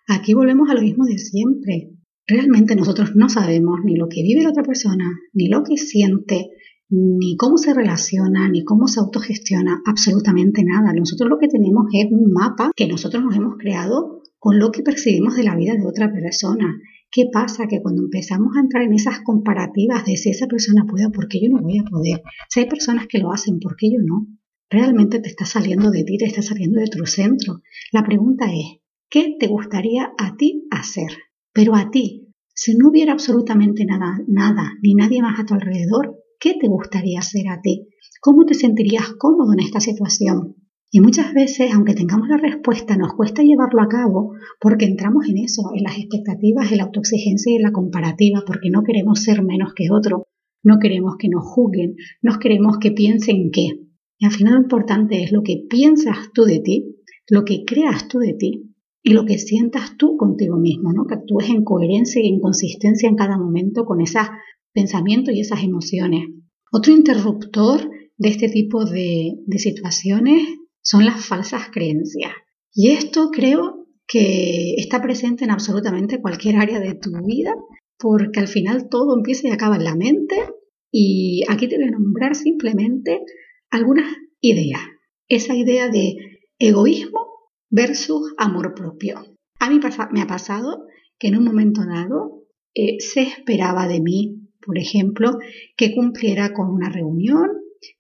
aquí 0.07 0.35
volvemos 0.35 0.71
a 0.71 0.75
lo 0.75 0.83
mismo 0.83 1.05
de 1.05 1.19
siempre. 1.19 1.91
Realmente 2.27 2.77
nosotros 2.77 3.17
no 3.17 3.29
sabemos 3.29 3.81
ni 3.85 3.97
lo 3.97 4.09
que 4.09 4.23
vive 4.23 4.43
la 4.43 4.51
otra 4.51 4.63
persona, 4.63 5.05
ni 5.33 5.49
lo 5.49 5.63
que 5.65 5.77
siente, 5.77 6.51
ni 6.91 7.37
cómo 7.37 7.57
se 7.57 7.75
relaciona, 7.75 8.49
ni 8.49 8.65
cómo 8.65 8.87
se 8.87 9.01
autogestiona, 9.01 9.83
absolutamente 9.87 10.63
nada. 10.65 10.93
Nosotros 10.93 11.29
lo 11.29 11.39
que 11.39 11.49
tenemos 11.49 11.87
es 11.93 12.07
un 12.11 12.33
mapa 12.33 12.71
que 12.77 12.87
nosotros 12.87 13.25
nos 13.25 13.37
hemos 13.37 13.57
creado 13.59 14.23
con 14.39 14.59
lo 14.59 14.71
que 14.71 14.83
percibimos 14.83 15.37
de 15.37 15.45
la 15.45 15.57
vida 15.57 15.75
de 15.75 15.87
otra 15.87 16.13
persona. 16.13 16.79
¿Qué 17.11 17.27
pasa? 17.33 17.67
Que 17.67 17.81
cuando 17.81 18.03
empezamos 18.03 18.57
a 18.57 18.61
entrar 18.61 18.83
en 18.85 18.93
esas 18.93 19.21
comparativas 19.21 20.05
de 20.05 20.17
si 20.17 20.31
esa 20.31 20.47
persona 20.47 20.85
puede, 20.87 21.11
¿por 21.11 21.29
qué 21.29 21.41
yo 21.43 21.49
no 21.51 21.63
voy 21.63 21.79
a 21.79 21.85
poder? 21.85 22.23
Si 22.49 22.61
hay 22.61 22.67
personas 22.67 23.07
que 23.07 23.19
lo 23.19 23.33
hacen, 23.33 23.61
¿por 23.61 23.77
qué 23.77 23.91
yo 23.91 23.99
no? 24.05 24.27
Realmente 24.71 25.21
te 25.21 25.29
está 25.29 25.47
saliendo 25.47 25.91
de 25.91 26.05
ti, 26.05 26.19
te 26.19 26.27
está 26.27 26.43
saliendo 26.43 26.81
de 26.81 26.89
tu 26.89 27.07
centro. 27.07 27.63
La 27.93 28.05
pregunta 28.05 28.47
es, 28.53 28.81
¿qué 29.09 29.37
te 29.39 29.47
gustaría 29.47 30.13
a 30.19 30.37
ti 30.37 30.67
hacer? 30.71 31.11
Pero 31.53 31.75
a 31.75 31.91
ti, 31.91 32.35
si 32.55 32.77
no 32.77 32.89
hubiera 32.91 33.13
absolutamente 33.13 33.85
nada, 33.87 34.19
nada, 34.27 34.75
ni 34.83 34.95
nadie 34.95 35.23
más 35.23 35.41
a 35.41 35.47
tu 35.47 35.55
alrededor, 35.55 36.19
¿Qué 36.41 36.55
te 36.55 36.69
gustaría 36.69 37.19
hacer 37.19 37.49
a 37.49 37.61
ti? 37.61 37.89
¿Cómo 38.21 38.45
te 38.47 38.55
sentirías 38.55 39.13
cómodo 39.19 39.53
en 39.55 39.61
esta 39.61 39.81
situación? 39.81 40.55
Y 40.91 41.01
muchas 41.01 41.35
veces, 41.35 41.71
aunque 41.75 41.95
tengamos 41.95 42.29
la 42.29 42.39
respuesta, 42.39 42.97
nos 42.97 43.13
cuesta 43.13 43.43
llevarlo 43.43 43.83
a 43.83 43.89
cabo 43.89 44.33
porque 44.59 44.87
entramos 44.87 45.29
en 45.29 45.37
eso, 45.39 45.71
en 45.75 45.83
las 45.85 45.99
expectativas, 45.99 46.73
en 46.73 46.79
la 46.79 46.85
autoexigencia 46.85 47.53
y 47.53 47.57
en 47.57 47.63
la 47.63 47.73
comparativa, 47.73 48.43
porque 48.47 48.71
no 48.71 48.83
queremos 48.85 49.23
ser 49.23 49.43
menos 49.43 49.75
que 49.75 49.91
otro, 49.91 50.29
no 50.65 50.79
queremos 50.79 51.17
que 51.19 51.29
nos 51.29 51.45
juzguen, 51.45 51.97
no 52.23 52.39
queremos 52.39 52.79
que 52.79 52.93
piensen 52.93 53.51
qué. 53.53 53.69
Y 54.19 54.25
al 54.25 54.33
final 54.33 54.55
lo 54.55 54.63
importante 54.63 55.23
es 55.23 55.31
lo 55.31 55.43
que 55.43 55.67
piensas 55.69 56.17
tú 56.33 56.45
de 56.45 56.61
ti, 56.61 56.97
lo 57.29 57.45
que 57.45 57.65
creas 57.67 58.09
tú 58.09 58.19
de 58.19 58.33
ti 58.33 58.75
y 59.03 59.13
lo 59.13 59.27
que 59.27 59.39
sientas 59.39 59.97
tú 59.99 60.17
contigo 60.17 60.57
mismo, 60.57 60.93
¿no? 60.95 61.07
Que 61.07 61.15
actúes 61.17 61.51
en 61.51 61.65
coherencia 61.65 62.23
y 62.23 62.29
en 62.29 62.41
consistencia 62.41 63.11
en 63.11 63.17
cada 63.17 63.37
momento 63.37 63.85
con 63.85 64.01
esos 64.01 64.27
pensamientos 64.73 65.35
y 65.35 65.41
esas 65.41 65.63
emociones. 65.63 66.29
Otro 66.73 66.93
interruptor 66.93 67.91
de 68.17 68.29
este 68.29 68.49
tipo 68.49 68.87
de, 68.87 69.35
de 69.47 69.59
situaciones 69.59 70.58
son 70.89 71.05
las 71.05 71.27
falsas 71.27 71.69
creencias. 71.71 72.33
Y 72.73 72.93
esto 72.93 73.31
creo 73.31 73.87
que 74.07 74.75
está 74.79 75.03
presente 75.03 75.45
en 75.45 75.51
absolutamente 75.51 76.21
cualquier 76.21 76.57
área 76.57 76.81
de 76.81 76.95
tu 76.95 77.11
vida, 77.27 77.55
porque 77.99 78.41
al 78.41 78.49
final 78.49 78.89
todo 78.89 79.15
empieza 79.15 79.49
y 79.49 79.51
acaba 79.51 79.77
en 79.77 79.85
la 79.85 79.95
mente. 79.95 80.37
Y 80.91 81.43
aquí 81.47 81.69
te 81.69 81.77
voy 81.77 81.89
a 81.89 81.91
nombrar 81.91 82.35
simplemente 82.35 83.21
algunas 83.71 84.11
ideas. 84.41 84.81
Esa 85.29 85.55
idea 85.55 85.91
de 85.91 86.17
egoísmo 86.59 87.21
versus 87.69 88.33
amor 88.39 88.73
propio. 88.75 89.37
A 89.61 89.69
mí 89.69 89.81
me 90.13 90.23
ha 90.23 90.27
pasado 90.27 90.87
que 91.19 91.29
en 91.29 91.37
un 91.37 91.45
momento 91.45 91.83
dado 91.85 92.45
eh, 92.75 92.99
se 93.01 93.23
esperaba 93.23 93.89
de 93.89 94.01
mí, 94.01 94.49
por 94.65 94.79
ejemplo, 94.79 95.37
que 95.77 95.95
cumpliera 95.95 96.55
con 96.55 96.71
una 96.71 96.89
reunión, 96.89 97.49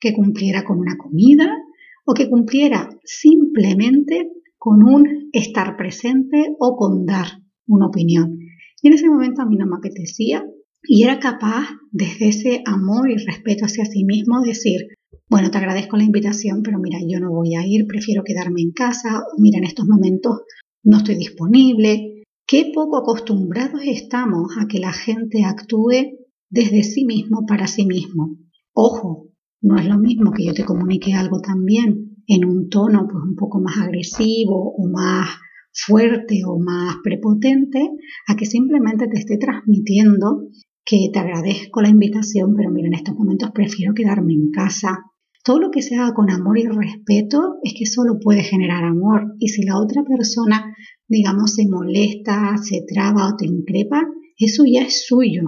que 0.01 0.15
cumpliera 0.15 0.65
con 0.65 0.79
una 0.79 0.97
comida 0.97 1.55
o 2.09 2.15
que 2.15 2.31
cumpliera 2.31 2.89
simplemente 3.05 4.31
con 4.57 4.83
un 4.83 5.29
estar 5.33 5.77
presente 5.77 6.57
o 6.59 6.75
con 6.75 7.05
dar 7.05 7.29
una 7.67 7.89
opinión. 7.89 8.39
Y 8.81 8.89
en 8.89 8.95
ese 8.95 9.11
momento 9.11 9.43
a 9.43 9.47
mí 9.47 9.57
no 9.57 9.67
me 9.67 9.77
apetecía 9.77 10.43
y 10.83 11.05
era 11.05 11.19
capaz, 11.19 11.69
desde 11.91 12.29
ese 12.29 12.63
amor 12.65 13.11
y 13.11 13.17
respeto 13.17 13.67
hacia 13.67 13.85
sí 13.85 14.05
mismo, 14.05 14.41
decir, 14.41 14.87
bueno, 15.29 15.51
te 15.51 15.59
agradezco 15.59 15.99
la 15.99 16.05
invitación, 16.05 16.63
pero 16.63 16.79
mira, 16.79 16.99
yo 17.07 17.21
no 17.21 17.31
voy 17.31 17.57
a 17.57 17.67
ir, 17.67 17.87
prefiero 17.87 18.23
quedarme 18.25 18.63
en 18.63 18.73
casa, 18.73 19.25
mira, 19.37 19.59
en 19.59 19.65
estos 19.65 19.87
momentos 19.87 20.41
no 20.85 20.99
estoy 20.99 21.17
disponible. 21.17 22.25
Qué 22.47 22.71
poco 22.75 22.97
acostumbrados 22.97 23.83
estamos 23.85 24.57
a 24.59 24.67
que 24.67 24.79
la 24.79 24.95
gente 24.95 25.45
actúe 25.45 26.17
desde 26.49 26.83
sí 26.85 27.05
mismo 27.05 27.45
para 27.47 27.67
sí 27.67 27.85
mismo. 27.85 28.39
Ojo, 28.73 29.29
no 29.61 29.77
es 29.77 29.87
lo 29.87 29.99
mismo 29.99 30.33
que 30.33 30.45
yo 30.45 30.55
te 30.55 30.65
comunique 30.65 31.15
algo 31.15 31.41
también 31.41 32.17
en 32.27 32.45
un 32.45 32.69
tono 32.69 33.07
pues 33.11 33.25
un 33.25 33.35
poco 33.35 33.61
más 33.61 33.79
agresivo 33.79 34.75
o 34.77 34.89
más 34.89 35.29
fuerte 35.73 36.43
o 36.47 36.59
más 36.59 36.97
prepotente 37.03 37.91
a 38.27 38.37
que 38.37 38.47
simplemente 38.47 39.07
te 39.09 39.19
esté 39.19 39.39
transmitiendo 39.39 40.49
que 40.85 41.11
te 41.13 41.19
agradezco 41.19 41.83
la 41.83 41.91
invitación, 41.91 42.55
pero 42.57 42.71
mira, 42.71 42.89
en 42.89 42.95
estos 42.95 43.15
momentos 43.15 43.51
prefiero 43.53 43.93
quedarme 43.95 44.33
en 44.33 44.51
casa 44.51 44.99
todo 45.49 45.61
lo 45.61 45.71
que 45.71 45.81
se 45.81 45.97
haga 45.97 46.13
con 46.13 46.31
amor 46.31 46.59
y 46.59 46.67
respeto 46.67 47.57
es 47.63 47.73
que 47.73 47.87
solo 47.87 48.19
puede 48.21 48.43
generar 48.43 48.85
amor. 48.85 49.35
Y 49.39 49.49
si 49.49 49.63
la 49.63 49.81
otra 49.81 50.05
persona, 50.05 50.77
digamos, 51.07 51.55
se 51.55 51.67
molesta, 51.67 52.59
se 52.59 52.83
traba 52.87 53.29
o 53.29 53.37
te 53.37 53.47
increpa, 53.47 54.03
eso 54.37 54.65
ya 54.71 54.83
es 54.83 55.07
suyo, 55.07 55.45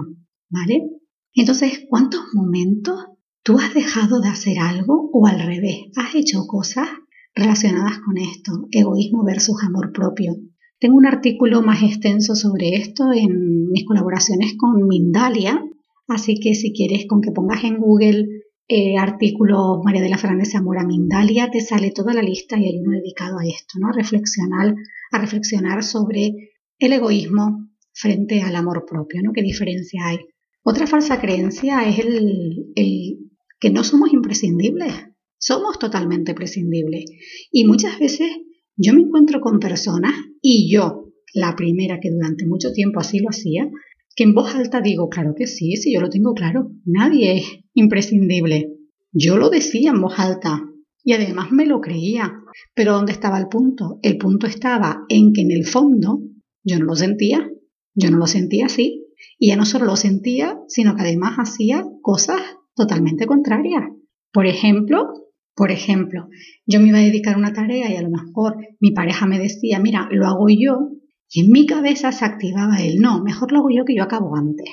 ¿vale? 0.49 0.89
Entonces, 1.35 1.85
¿cuántos 1.87 2.21
momentos 2.33 3.10
tú 3.43 3.57
has 3.59 3.73
dejado 3.73 4.21
de 4.21 4.29
hacer 4.29 4.59
algo 4.59 5.09
o 5.13 5.27
al 5.27 5.39
revés? 5.41 5.87
¿Has 5.95 6.15
hecho 6.15 6.45
cosas 6.47 6.87
relacionadas 7.35 7.99
con 7.99 8.17
esto? 8.17 8.67
Egoísmo 8.71 9.23
versus 9.23 9.63
amor 9.63 9.91
propio. 9.91 10.35
Tengo 10.79 10.97
un 10.97 11.05
artículo 11.05 11.61
más 11.61 11.83
extenso 11.83 12.35
sobre 12.35 12.75
esto 12.75 13.11
en 13.13 13.69
mis 13.69 13.85
colaboraciones 13.85 14.55
con 14.57 14.87
Mindalia, 14.87 15.63
así 16.07 16.39
que 16.39 16.55
si 16.55 16.73
quieres 16.73 17.05
con 17.07 17.21
que 17.21 17.31
pongas 17.31 17.63
en 17.63 17.77
Google 17.77 18.27
eh, 18.67 18.97
artículo 18.97 19.81
María 19.83 20.01
de 20.01 20.09
la 20.09 20.17
Fernández 20.17 20.53
Zamora 20.53 20.85
Mindalia, 20.85 21.51
te 21.51 21.61
sale 21.61 21.91
toda 21.91 22.13
la 22.13 22.23
lista 22.23 22.57
y 22.57 22.65
hay 22.65 22.79
uno 22.79 22.91
dedicado 22.97 23.37
a 23.37 23.45
esto, 23.45 23.77
¿no? 23.79 23.89
A 23.89 23.91
reflexionar, 23.91 24.73
a 25.11 25.19
reflexionar 25.19 25.83
sobre 25.83 26.53
el 26.79 26.93
egoísmo 26.93 27.69
frente 27.93 28.41
al 28.41 28.55
amor 28.55 28.85
propio, 28.89 29.21
¿no? 29.21 29.33
¿Qué 29.33 29.43
diferencia 29.43 30.07
hay? 30.07 30.19
Otra 30.63 30.87
falsa 30.87 31.19
creencia 31.19 31.87
es 31.87 31.99
el, 31.99 32.71
el 32.75 33.20
que 33.61 33.69
no 33.69 33.83
somos 33.85 34.11
imprescindibles, 34.11 34.91
somos 35.37 35.79
totalmente 35.79 36.33
prescindibles. 36.33 37.05
Y 37.51 37.65
muchas 37.65 37.97
veces 37.99 38.27
yo 38.75 38.93
me 38.93 39.01
encuentro 39.01 39.39
con 39.39 39.59
personas 39.59 40.13
y 40.41 40.69
yo, 40.69 41.13
la 41.33 41.55
primera 41.55 41.99
que 42.01 42.09
durante 42.09 42.45
mucho 42.45 42.73
tiempo 42.73 42.99
así 42.99 43.19
lo 43.19 43.29
hacía, 43.29 43.69
que 44.15 44.23
en 44.23 44.33
voz 44.33 44.55
alta 44.55 44.81
digo, 44.81 45.07
claro 45.07 45.33
que 45.37 45.47
sí, 45.47 45.77
sí, 45.77 45.93
yo 45.93 46.01
lo 46.01 46.09
tengo 46.09 46.33
claro, 46.33 46.71
nadie 46.85 47.37
es 47.37 47.45
imprescindible. 47.73 48.73
Yo 49.13 49.37
lo 49.37 49.49
decía 49.49 49.91
en 49.91 50.01
voz 50.01 50.19
alta 50.19 50.63
y 51.03 51.13
además 51.13 51.51
me 51.51 51.65
lo 51.65 51.81
creía. 51.81 52.33
Pero 52.73 52.93
¿dónde 52.93 53.11
estaba 53.11 53.39
el 53.39 53.47
punto? 53.47 53.99
El 54.01 54.17
punto 54.17 54.47
estaba 54.47 55.05
en 55.07 55.33
que 55.33 55.41
en 55.41 55.51
el 55.51 55.65
fondo 55.65 56.21
yo 56.63 56.79
no 56.79 56.85
lo 56.85 56.95
sentía, 56.95 57.49
yo 57.93 58.09
no 58.09 58.17
lo 58.17 58.27
sentía 58.27 58.65
así. 58.65 59.05
Y 59.37 59.49
ya 59.49 59.55
no 59.55 59.65
solo 59.65 59.85
lo 59.85 59.95
sentía, 59.95 60.57
sino 60.67 60.95
que 60.95 61.03
además 61.03 61.37
hacía 61.37 61.85
cosas 62.01 62.41
totalmente 62.75 63.25
contrarias. 63.25 63.83
Por 64.31 64.45
ejemplo, 64.45 65.07
por 65.55 65.71
ejemplo, 65.71 66.27
yo 66.65 66.79
me 66.79 66.87
iba 66.87 66.99
a 66.99 67.03
dedicar 67.03 67.35
a 67.35 67.37
una 67.37 67.53
tarea 67.53 67.91
y 67.91 67.95
a 67.95 68.01
lo 68.01 68.09
mejor 68.09 68.55
mi 68.79 68.91
pareja 68.91 69.27
me 69.27 69.39
decía, 69.39 69.79
mira, 69.79 70.07
lo 70.11 70.25
hago 70.25 70.47
yo 70.49 70.89
y 71.29 71.41
en 71.41 71.51
mi 71.51 71.65
cabeza 71.65 72.11
se 72.11 72.25
activaba 72.25 72.77
el 72.77 72.99
no, 72.99 73.21
mejor 73.21 73.51
lo 73.51 73.59
hago 73.59 73.69
yo 73.69 73.85
que 73.85 73.95
yo 73.95 74.03
acabo 74.03 74.35
antes. 74.35 74.69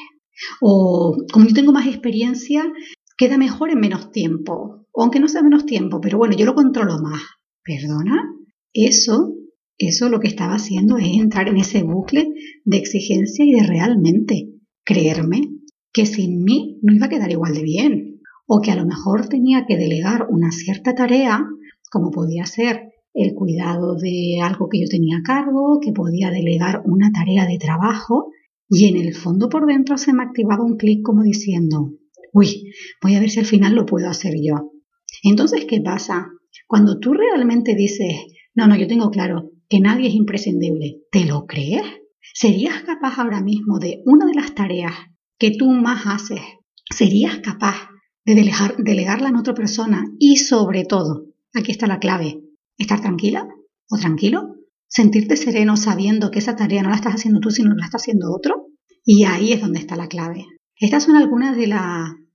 O 0.60 1.16
como 1.32 1.46
yo 1.46 1.54
tengo 1.54 1.72
más 1.72 1.86
experiencia, 1.86 2.64
queda 3.16 3.38
mejor 3.38 3.70
en 3.70 3.80
menos 3.80 4.12
tiempo. 4.12 4.86
O 4.92 5.02
aunque 5.02 5.20
no 5.20 5.28
sea 5.28 5.42
menos 5.42 5.66
tiempo, 5.66 6.00
pero 6.00 6.18
bueno, 6.18 6.36
yo 6.36 6.46
lo 6.46 6.54
controlo 6.54 6.98
más. 7.00 7.22
¿Perdona? 7.64 8.24
Eso, 8.72 9.34
eso 9.76 10.08
lo 10.08 10.20
que 10.20 10.28
estaba 10.28 10.54
haciendo 10.54 10.96
es 10.96 11.08
entrar 11.08 11.48
en 11.48 11.56
ese 11.56 11.82
bucle 11.82 12.28
de 12.64 12.76
exigencia 12.76 13.44
y 13.44 13.52
de 13.52 13.66
realmente 13.66 14.48
creerme 14.84 15.57
que 15.92 16.06
sin 16.06 16.44
mí 16.44 16.78
no 16.82 16.94
iba 16.94 17.06
a 17.06 17.08
quedar 17.08 17.30
igual 17.30 17.54
de 17.54 17.62
bien. 17.62 18.20
O 18.46 18.60
que 18.60 18.70
a 18.70 18.76
lo 18.76 18.86
mejor 18.86 19.28
tenía 19.28 19.66
que 19.66 19.76
delegar 19.76 20.26
una 20.30 20.50
cierta 20.50 20.94
tarea, 20.94 21.44
como 21.90 22.10
podía 22.10 22.46
ser 22.46 22.92
el 23.14 23.34
cuidado 23.34 23.96
de 23.96 24.38
algo 24.42 24.68
que 24.68 24.80
yo 24.80 24.86
tenía 24.88 25.18
a 25.18 25.22
cargo, 25.22 25.80
que 25.80 25.92
podía 25.92 26.30
delegar 26.30 26.82
una 26.84 27.10
tarea 27.12 27.46
de 27.46 27.58
trabajo 27.58 28.30
y 28.68 28.86
en 28.86 28.96
el 28.96 29.14
fondo 29.14 29.48
por 29.48 29.66
dentro 29.66 29.96
se 29.96 30.12
me 30.12 30.22
activaba 30.22 30.64
un 30.64 30.76
clic 30.76 31.02
como 31.02 31.22
diciendo, 31.22 31.92
uy, 32.32 32.72
voy 33.02 33.14
a 33.14 33.20
ver 33.20 33.30
si 33.30 33.40
al 33.40 33.46
final 33.46 33.74
lo 33.74 33.86
puedo 33.86 34.08
hacer 34.08 34.34
yo. 34.40 34.72
Entonces, 35.22 35.64
¿qué 35.64 35.80
pasa? 35.80 36.28
Cuando 36.66 36.98
tú 37.00 37.14
realmente 37.14 37.74
dices, 37.74 38.14
no, 38.54 38.66
no, 38.66 38.76
yo 38.76 38.86
tengo 38.86 39.10
claro 39.10 39.52
que 39.68 39.80
nadie 39.80 40.08
es 40.08 40.14
imprescindible, 40.14 41.02
¿te 41.10 41.24
lo 41.24 41.46
crees? 41.46 41.82
¿Serías 42.34 42.82
capaz 42.82 43.18
ahora 43.18 43.42
mismo 43.42 43.78
de 43.78 44.02
una 44.04 44.26
de 44.26 44.34
las 44.34 44.54
tareas 44.54 44.94
que 45.38 45.52
tú 45.56 45.70
más 45.70 46.06
haces? 46.06 46.40
¿Serías 46.90 47.38
capaz 47.38 47.88
de 48.24 48.34
delegar, 48.34 48.76
delegarla 48.78 49.28
en 49.28 49.36
otra 49.36 49.54
persona? 49.54 50.04
Y 50.18 50.36
sobre 50.36 50.84
todo, 50.84 51.26
aquí 51.54 51.70
está 51.70 51.86
la 51.86 51.98
clave, 51.98 52.42
estar 52.76 53.00
tranquila 53.00 53.48
o 53.90 53.96
tranquilo, 53.96 54.56
sentirte 54.88 55.36
sereno 55.36 55.76
sabiendo 55.76 56.30
que 56.30 56.38
esa 56.40 56.56
tarea 56.56 56.82
no 56.82 56.90
la 56.90 56.96
estás 56.96 57.14
haciendo 57.14 57.40
tú, 57.40 57.50
sino 57.50 57.74
la 57.74 57.84
está 57.84 57.98
haciendo 57.98 58.32
otro. 58.32 58.66
Y 59.04 59.24
ahí 59.24 59.52
es 59.52 59.60
donde 59.60 59.78
está 59.78 59.96
la 59.96 60.08
clave. 60.08 60.44
Estas 60.76 61.04
son 61.04 61.16
algunas 61.16 61.56
de, 61.56 61.74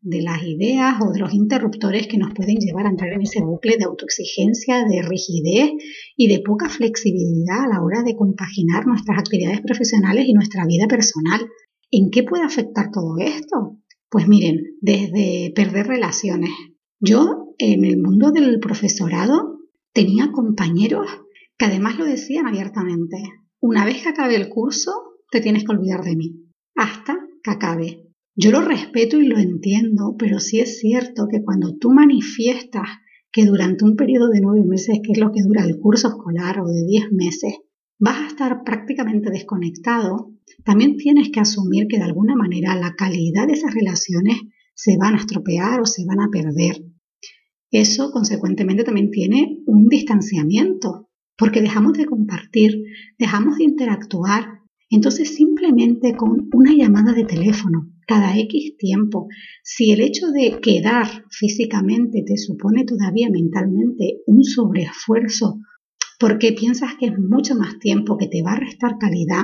de 0.02 0.22
las 0.22 0.44
ideas 0.44 0.96
o 1.02 1.12
de 1.12 1.20
los 1.20 1.34
interruptores 1.34 2.08
que 2.08 2.18
nos 2.18 2.34
pueden 2.34 2.58
llevar 2.58 2.86
a 2.86 2.90
entrar 2.90 3.14
en 3.14 3.22
ese 3.22 3.42
bucle 3.42 3.78
de 3.78 3.86
autoexigencia, 3.86 4.84
de 4.86 5.02
rigidez 5.02 5.72
y 6.18 6.28
de 6.28 6.40
poca 6.40 6.70
flexibilidad 6.70 7.66
a 7.66 7.68
la 7.68 7.84
hora 7.84 8.04
de 8.04 8.16
compaginar 8.16 8.86
nuestras 8.86 9.18
actividades 9.18 9.62
profesionales 9.62 10.26
y 10.28 10.34
nuestra 10.34 10.66
vida 10.66 10.88
personal. 10.88 11.48
¿En 11.96 12.10
qué 12.10 12.24
puede 12.24 12.44
afectar 12.44 12.90
todo 12.92 13.18
esto? 13.20 13.78
Pues 14.10 14.28
miren, 14.28 14.78
desde 14.82 15.54
perder 15.56 15.86
relaciones. 15.86 16.50
Yo 17.00 17.54
en 17.60 17.86
el 17.86 18.02
mundo 18.02 18.32
del 18.32 18.60
profesorado 18.60 19.60
tenía 19.94 20.32
compañeros 20.32 21.06
que 21.56 21.66
además 21.66 22.00
lo 22.00 22.06
decían 22.06 22.48
abiertamente. 22.48 23.18
Una 23.62 23.86
vez 23.86 24.02
que 24.02 24.10
acabe 24.10 24.36
el 24.36 24.50
curso, 24.50 24.92
te 25.30 25.40
tienes 25.40 25.66
que 25.66 25.72
olvidar 25.72 26.04
de 26.04 26.16
mí. 26.16 26.50
Hasta 26.76 27.16
que 27.44 27.52
acabe. 27.52 28.10
Yo 28.36 28.50
lo 28.50 28.62
respeto 28.62 29.20
y 29.20 29.28
lo 29.28 29.38
entiendo, 29.38 30.16
pero 30.18 30.40
sí 30.40 30.62
es 30.62 30.80
cierto 30.80 31.28
que 31.30 31.44
cuando 31.44 31.78
tú 31.78 31.92
manifiestas 31.92 32.88
que 33.32 33.46
durante 33.46 33.86
un 33.86 33.96
periodo 33.96 34.30
de 34.30 34.42
nueve 34.42 34.66
meses, 34.66 34.98
que 35.04 35.12
es 35.12 35.20
lo 35.20 35.32
que 35.32 35.44
dura 35.44 35.64
el 35.64 35.78
curso 35.78 36.08
escolar, 36.08 36.60
o 36.60 36.66
de 36.66 36.86
diez 36.88 37.12
meses, 37.12 37.54
vas 38.04 38.20
a 38.20 38.28
estar 38.28 38.64
prácticamente 38.64 39.30
desconectado, 39.30 40.32
también 40.64 40.98
tienes 40.98 41.30
que 41.30 41.40
asumir 41.40 41.88
que 41.88 41.98
de 41.98 42.04
alguna 42.04 42.36
manera 42.36 42.76
la 42.76 42.96
calidad 42.96 43.48
de 43.48 43.54
esas 43.54 43.74
relaciones 43.74 44.42
se 44.76 44.98
van 44.98 45.14
a 45.16 45.20
estropear 45.20 45.80
o 45.82 45.86
se 45.86 46.06
van 46.06 46.20
a 46.20 46.30
perder 46.30 46.84
eso 47.74 48.12
consecuentemente 48.12 48.84
también 48.84 49.10
tiene 49.10 49.64
un 49.66 49.88
distanciamiento, 49.88 51.10
porque 51.36 51.60
dejamos 51.60 51.94
de 51.94 52.06
compartir, 52.06 52.84
dejamos 53.18 53.58
de 53.58 53.64
interactuar. 53.64 54.60
Entonces 54.92 55.36
simplemente 55.36 56.16
con 56.16 56.50
una 56.54 56.72
llamada 56.76 57.14
de 57.14 57.26
teléfono 57.26 57.90
cada 58.06 58.38
X 58.38 58.78
tiempo, 58.78 59.28
si 59.64 59.92
el 59.92 60.02
hecho 60.02 60.28
de 60.30 60.60
quedar 60.62 61.08
físicamente 61.32 62.24
te 62.24 62.38
supone 62.38 62.86
todavía 62.86 63.32
mentalmente 63.32 64.22
un 64.28 64.44
sobreesfuerzo 64.44 65.60
porque 66.24 66.54
piensas 66.54 66.92
que 66.98 67.08
es 67.08 67.20
mucho 67.20 67.54
más 67.54 67.80
tiempo 67.80 68.16
que 68.16 68.30
te 68.30 68.42
va 68.42 68.54
a 68.54 68.60
restar 68.62 68.98
calidad, 68.98 69.44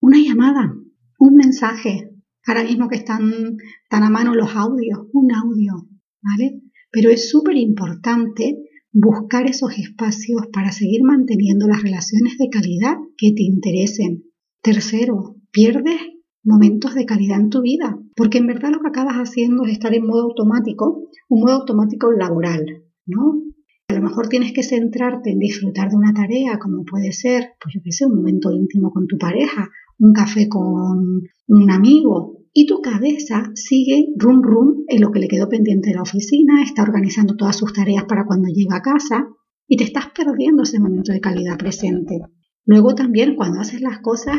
una 0.00 0.16
llamada, 0.16 0.72
un 1.18 1.34
mensaje, 1.34 2.08
ahora 2.46 2.62
mismo 2.62 2.88
que 2.88 2.98
están 2.98 3.56
tan 3.88 4.04
a 4.04 4.10
mano 4.10 4.36
los 4.36 4.54
audios, 4.54 5.00
un 5.12 5.34
audio, 5.34 5.88
¿vale? 6.22 6.62
Pero 6.92 7.10
es 7.10 7.28
súper 7.30 7.56
importante 7.56 8.58
buscar 8.92 9.48
esos 9.48 9.76
espacios 9.76 10.42
para 10.52 10.70
seguir 10.70 11.02
manteniendo 11.02 11.66
las 11.66 11.82
relaciones 11.82 12.38
de 12.38 12.48
calidad 12.48 12.94
que 13.16 13.32
te 13.32 13.42
interesen. 13.42 14.22
Tercero, 14.62 15.34
pierdes 15.50 16.00
momentos 16.44 16.94
de 16.94 17.06
calidad 17.06 17.40
en 17.40 17.50
tu 17.50 17.60
vida, 17.62 17.98
porque 18.14 18.38
en 18.38 18.46
verdad 18.46 18.70
lo 18.70 18.78
que 18.78 18.88
acabas 18.88 19.16
haciendo 19.16 19.64
es 19.64 19.72
estar 19.72 19.92
en 19.94 20.06
modo 20.06 20.26
automático, 20.26 21.08
un 21.28 21.40
modo 21.40 21.54
automático 21.54 22.12
laboral, 22.12 22.84
¿no? 23.04 23.49
A 23.90 23.92
lo 23.92 24.02
mejor 24.02 24.28
tienes 24.28 24.52
que 24.52 24.62
centrarte 24.62 25.32
en 25.32 25.40
disfrutar 25.40 25.90
de 25.90 25.96
una 25.96 26.14
tarea, 26.14 26.60
como 26.60 26.84
puede 26.84 27.10
ser, 27.10 27.54
pues 27.60 27.74
yo 27.74 27.80
qué 27.82 27.90
sé, 27.90 28.06
un 28.06 28.14
momento 28.14 28.52
íntimo 28.52 28.92
con 28.92 29.08
tu 29.08 29.18
pareja, 29.18 29.68
un 29.98 30.12
café 30.12 30.48
con 30.48 31.22
un 31.48 31.70
amigo, 31.72 32.38
y 32.52 32.66
tu 32.66 32.80
cabeza 32.82 33.50
sigue 33.56 34.06
rum 34.16 34.42
rum 34.44 34.84
en 34.86 35.00
lo 35.00 35.10
que 35.10 35.18
le 35.18 35.26
quedó 35.26 35.48
pendiente 35.48 35.88
de 35.88 35.96
la 35.96 36.02
oficina, 36.02 36.62
está 36.62 36.84
organizando 36.84 37.34
todas 37.34 37.56
sus 37.56 37.72
tareas 37.72 38.04
para 38.04 38.26
cuando 38.26 38.46
llega 38.46 38.76
a 38.76 38.82
casa 38.82 39.26
y 39.66 39.76
te 39.76 39.82
estás 39.82 40.06
perdiendo 40.16 40.62
ese 40.62 40.78
momento 40.78 41.12
de 41.12 41.20
calidad 41.20 41.58
presente. 41.58 42.20
Luego 42.64 42.94
también 42.94 43.34
cuando 43.34 43.58
haces 43.58 43.80
las 43.80 43.98
cosas, 43.98 44.36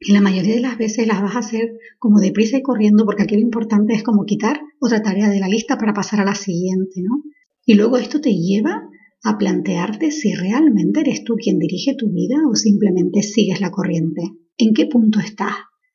la 0.00 0.22
mayoría 0.22 0.54
de 0.54 0.62
las 0.62 0.78
veces 0.78 1.06
las 1.06 1.20
vas 1.20 1.36
a 1.36 1.40
hacer 1.40 1.74
como 1.98 2.20
deprisa 2.20 2.56
y 2.56 2.62
corriendo 2.62 3.04
porque 3.04 3.24
aquí 3.24 3.34
lo 3.34 3.42
importante 3.42 3.92
es 3.92 4.02
como 4.02 4.24
quitar 4.24 4.62
otra 4.80 5.02
tarea 5.02 5.28
de 5.28 5.40
la 5.40 5.48
lista 5.48 5.76
para 5.76 5.92
pasar 5.92 6.20
a 6.20 6.24
la 6.24 6.34
siguiente, 6.34 7.02
¿no? 7.02 7.22
Y 7.66 7.74
luego 7.74 7.96
esto 7.96 8.20
te 8.20 8.34
lleva 8.34 8.88
a 9.22 9.38
plantearte 9.38 10.10
si 10.10 10.34
realmente 10.34 11.00
eres 11.00 11.24
tú 11.24 11.34
quien 11.36 11.58
dirige 11.58 11.94
tu 11.94 12.10
vida 12.12 12.36
o 12.50 12.54
simplemente 12.54 13.22
sigues 13.22 13.60
la 13.60 13.70
corriente. 13.70 14.22
¿En 14.58 14.74
qué 14.74 14.86
punto 14.86 15.18
estás? 15.20 15.54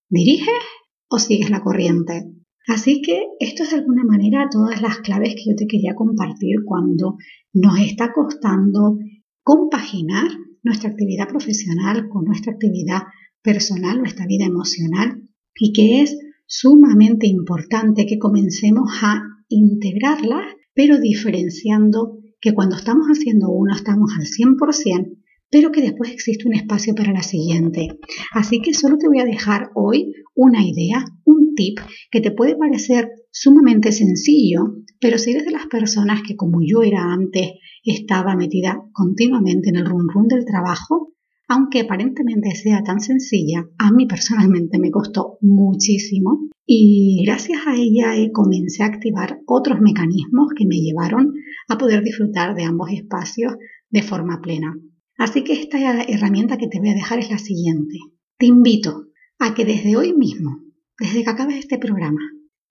¿Diriges 0.09 0.63
o 1.09 1.19
sigues 1.19 1.49
la 1.49 1.61
corriente. 1.61 2.31
Así 2.67 3.01
que 3.01 3.23
esto 3.39 3.63
es 3.63 3.71
de 3.71 3.77
alguna 3.77 4.03
manera 4.03 4.47
todas 4.51 4.81
las 4.81 4.99
claves 4.99 5.33
que 5.35 5.49
yo 5.49 5.55
te 5.55 5.67
quería 5.67 5.95
compartir 5.95 6.57
cuando 6.65 7.17
nos 7.53 7.79
está 7.79 8.13
costando 8.13 8.99
compaginar 9.41 10.27
nuestra 10.61 10.91
actividad 10.91 11.27
profesional 11.27 12.07
con 12.09 12.25
nuestra 12.25 12.53
actividad 12.53 13.01
personal, 13.41 13.97
nuestra 13.97 14.27
vida 14.27 14.45
emocional 14.45 15.23
y 15.55 15.73
que 15.73 16.01
es 16.03 16.17
sumamente 16.45 17.27
importante 17.27 18.05
que 18.05 18.19
comencemos 18.19 18.91
a 19.01 19.23
integrarlas, 19.47 20.45
pero 20.79 20.97
diferenciando 20.97 22.19
que 22.39 22.53
cuando 22.53 22.77
estamos 22.77 23.07
haciendo 23.07 23.49
uno 23.49 23.75
estamos 23.75 24.11
al 24.17 24.25
100%, 24.25 25.17
pero 25.51 25.73
que 25.73 25.81
después 25.81 26.09
existe 26.09 26.47
un 26.47 26.53
espacio 26.55 26.95
para 26.95 27.11
la 27.11 27.21
siguiente. 27.21 27.99
Así 28.31 28.61
que 28.61 28.73
solo 28.73 28.97
te 28.97 29.09
voy 29.09 29.19
a 29.19 29.25
dejar 29.25 29.71
hoy 29.75 30.13
una 30.35 30.63
idea, 30.65 31.03
un 31.25 31.53
tip 31.53 31.79
que 32.09 32.21
te 32.21 32.31
puede 32.31 32.55
parecer 32.55 33.09
sumamente 33.29 33.91
sencillo, 33.91 34.77
pero 35.01 35.17
si 35.17 35.31
eres 35.31 35.43
de 35.43 35.51
las 35.51 35.65
personas 35.65 36.21
que 36.25 36.37
como 36.37 36.59
yo 36.65 36.81
era 36.81 37.11
antes 37.11 37.55
estaba 37.83 38.37
metida 38.37 38.81
continuamente 38.93 39.71
en 39.71 39.75
el 39.75 39.85
run 39.85 40.07
run 40.07 40.29
del 40.29 40.45
trabajo, 40.45 41.11
aunque 41.49 41.81
aparentemente 41.81 42.51
sea 42.55 42.83
tan 42.83 42.99
sencilla, 43.01 43.65
a 43.79 43.91
mí 43.91 44.05
personalmente 44.05 44.77
me 44.77 44.91
costó 44.91 45.39
muchísimo 45.41 46.47
y 46.65 47.23
gracias 47.25 47.65
a 47.65 47.75
ella 47.75 48.13
comencé 48.31 48.83
a 48.83 48.85
activar 48.85 49.39
otros 49.47 49.81
mecanismos 49.81 50.49
que 50.55 50.67
me 50.67 50.79
llevaron 50.79 51.33
a 51.67 51.77
poder 51.79 52.03
disfrutar 52.03 52.55
de 52.55 52.63
ambos 52.63 52.91
espacios 52.91 53.55
de 53.89 54.03
forma 54.03 54.39
plena. 54.41 54.77
Así 55.17 55.43
que 55.43 55.53
esta 55.53 56.03
herramienta 56.03 56.57
que 56.57 56.67
te 56.67 56.79
voy 56.79 56.89
a 56.89 56.93
dejar 56.93 57.17
es 57.17 57.31
la 57.31 57.39
siguiente. 57.39 57.97
Te 58.37 58.45
invito 58.45 59.07
a 59.39 59.55
que 59.55 59.65
desde 59.65 59.97
hoy 59.97 60.13
mismo, 60.13 60.59
desde 60.99 61.23
que 61.23 61.29
acabes 61.31 61.57
este 61.57 61.79
programa, 61.79 62.21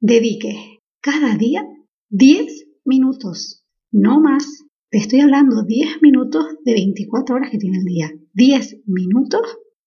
dediques 0.00 0.56
cada 1.00 1.36
día 1.36 1.66
10 2.10 2.66
minutos, 2.84 3.64
no 3.90 4.20
más. 4.20 4.64
Te 4.90 4.96
estoy 4.96 5.20
hablando 5.20 5.64
10 5.64 6.00
minutos 6.00 6.46
de 6.64 6.72
24 6.72 7.34
horas 7.34 7.50
que 7.50 7.58
tiene 7.58 7.76
el 7.76 7.84
día. 7.84 8.10
10 8.32 8.84
minutos 8.86 9.42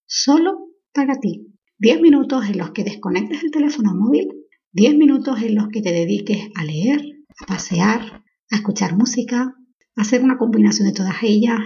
solo 0.06 0.68
para 0.94 1.20
ti. 1.20 1.48
10 1.80 2.02
minutos 2.02 2.48
en 2.48 2.60
los 2.60 2.70
que 2.70 2.84
desconectes 2.84 3.44
el 3.44 3.50
teléfono 3.50 3.96
móvil. 3.96 4.28
10 4.74 4.98
minutos 4.98 5.42
en 5.42 5.56
los 5.56 5.70
que 5.70 5.82
te 5.82 5.92
dediques 5.92 6.50
a 6.54 6.64
leer, 6.64 7.02
a 7.40 7.46
pasear, 7.48 8.24
a 8.52 8.56
escuchar 8.56 8.96
música, 8.96 9.56
a 9.96 10.02
hacer 10.02 10.24
una 10.24 10.38
combinación 10.38 10.88
de 10.88 10.94
todas 10.94 11.16
ellas, 11.24 11.58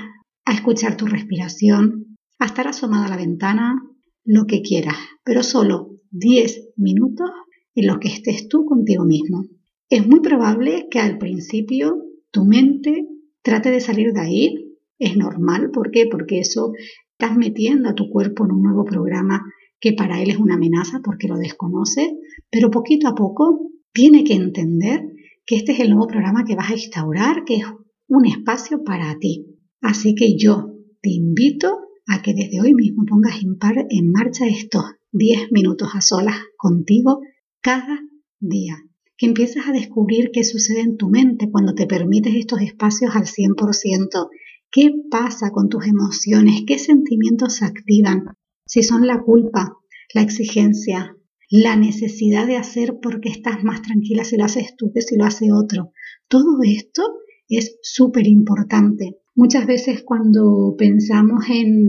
a 0.46 0.54
escuchar 0.54 0.96
tu 0.96 1.06
respiración, 1.06 2.16
a 2.40 2.46
estar 2.46 2.70
asomada 2.70 3.08
a 3.08 3.10
la 3.10 3.18
ventana, 3.18 3.82
lo 4.24 4.46
que 4.46 4.62
quieras, 4.62 4.96
pero 5.26 5.44
solo 5.44 5.90
10 6.12 6.70
minutos 6.78 7.32
en 7.76 7.88
los 7.88 7.98
que 7.98 8.08
estés 8.08 8.48
tú 8.48 8.64
contigo 8.64 9.04
mismo. 9.04 9.44
Es 9.90 10.08
muy 10.08 10.22
probable 10.22 10.88
que 10.90 11.00
al 11.00 11.18
principio 11.18 11.98
tu 12.32 12.46
mente 12.46 13.10
trate 13.46 13.72
de 13.72 13.80
salir 13.80 14.12
de 14.12 14.20
ahí. 14.20 14.78
Es 14.98 15.16
normal, 15.16 15.70
¿por 15.72 15.92
qué? 15.92 16.08
Porque 16.10 16.40
eso 16.40 16.74
estás 17.18 17.38
metiendo 17.38 17.90
a 17.90 17.96
tu 17.96 18.10
cuerpo 18.10 18.44
en 18.44 18.52
un 18.52 18.64
nuevo 18.64 18.84
programa 18.84 19.46
que 19.80 19.94
para 19.94 20.22
él 20.22 20.32
es 20.32 20.38
una 20.38 20.56
amenaza 20.56 21.00
porque 21.04 21.28
lo 21.28 21.38
desconoce, 21.38 22.18
pero 22.50 22.72
poquito 22.72 23.08
a 23.08 23.16
poco 23.16 23.72
tiene 23.94 24.24
que 24.24 24.34
entender 24.34 25.02
que 25.46 25.58
este 25.58 25.74
es 25.74 25.80
el 25.80 25.92
nuevo 25.92 26.08
programa 26.08 26.44
que 26.44 26.56
vas 26.56 26.72
a 26.72 26.74
instaurar, 26.74 27.44
que 27.46 27.58
es 27.58 27.66
un 28.08 28.26
espacio 28.26 28.84
para 28.84 29.18
ti. 29.20 29.46
Así 29.80 30.16
que 30.16 30.36
yo 30.38 30.74
te 31.02 31.12
invito 31.12 31.78
a 32.08 32.22
que 32.24 32.34
desde 32.34 32.62
hoy 32.62 32.74
mismo 32.74 33.06
pongas 33.06 33.36
en, 33.42 34.12
marcha 34.12 34.48
estos 34.48 34.84
10 35.12 35.52
minutos 35.52 35.90
a 35.94 36.02
solas 36.02 36.38
contigo 36.58 37.22
cada 37.62 38.00
día. 38.40 38.76
Que 39.18 39.28
empieces 39.28 39.64
a 39.68 39.72
descubrir 39.72 40.32
qué 40.34 40.44
sucede 40.44 40.82
en 40.82 40.98
tu 40.98 41.10
mente 41.10 41.50
cuando 41.50 41.74
te 41.74 41.88
permites 41.88 42.36
estos 42.36 42.62
espacios 42.62 43.16
al 43.16 43.26
100%. 43.26 44.30
¿Qué 44.72 44.92
pasa 45.10 45.52
con 45.52 45.70
tus 45.70 45.86
emociones? 45.88 46.64
¿Qué 46.68 46.78
sentimientos 46.78 47.56
se 47.56 47.66
activan? 47.66 48.26
Si 48.66 48.84
son 48.84 49.08
la 49.08 49.22
culpa, 49.22 49.78
la 50.14 50.22
exigencia, 50.22 51.16
la 51.50 51.76
necesidad 51.76 52.48
de 52.48 52.58
hacer 52.58 53.00
porque 53.02 53.30
estás 53.30 53.64
más 53.64 53.82
tranquila 53.82 54.24
si 54.24 54.38
lo 54.38 54.46
haces 54.46 54.76
tú 54.76 54.92
que 54.94 55.02
si 55.02 55.16
lo 55.16 55.26
hace 55.26 55.52
otro. 55.52 55.92
Todo 56.28 56.60
esto 56.64 57.04
es 57.48 57.78
súper 57.82 58.28
importante. 58.28 59.18
Muchas 59.36 59.68
veces 59.68 60.04
cuando 60.04 60.76
pensamos 60.78 61.46
en, 61.50 61.88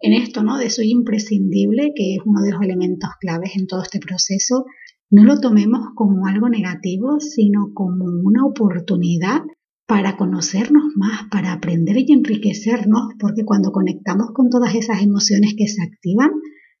en 0.00 0.12
esto, 0.12 0.42
¿no? 0.42 0.58
De 0.58 0.70
soy 0.70 0.90
imprescindible, 0.90 1.92
que 1.94 2.14
es 2.14 2.20
uno 2.24 2.42
de 2.42 2.52
los 2.52 2.62
elementos 2.62 3.10
claves 3.18 3.52
en 3.56 3.66
todo 3.66 3.82
este 3.82 3.98
proceso, 3.98 4.66
no 5.12 5.24
lo 5.24 5.40
tomemos 5.40 5.90
como 5.94 6.26
algo 6.26 6.48
negativo, 6.48 7.20
sino 7.20 7.74
como 7.74 8.06
una 8.06 8.46
oportunidad 8.46 9.42
para 9.86 10.16
conocernos 10.16 10.84
más, 10.96 11.28
para 11.30 11.52
aprender 11.52 11.98
y 11.98 12.12
enriquecernos, 12.12 13.12
porque 13.20 13.44
cuando 13.44 13.72
conectamos 13.72 14.28
con 14.32 14.48
todas 14.48 14.74
esas 14.74 15.02
emociones 15.02 15.54
que 15.54 15.68
se 15.68 15.82
activan, 15.82 16.30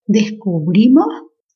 descubrimos 0.06 1.04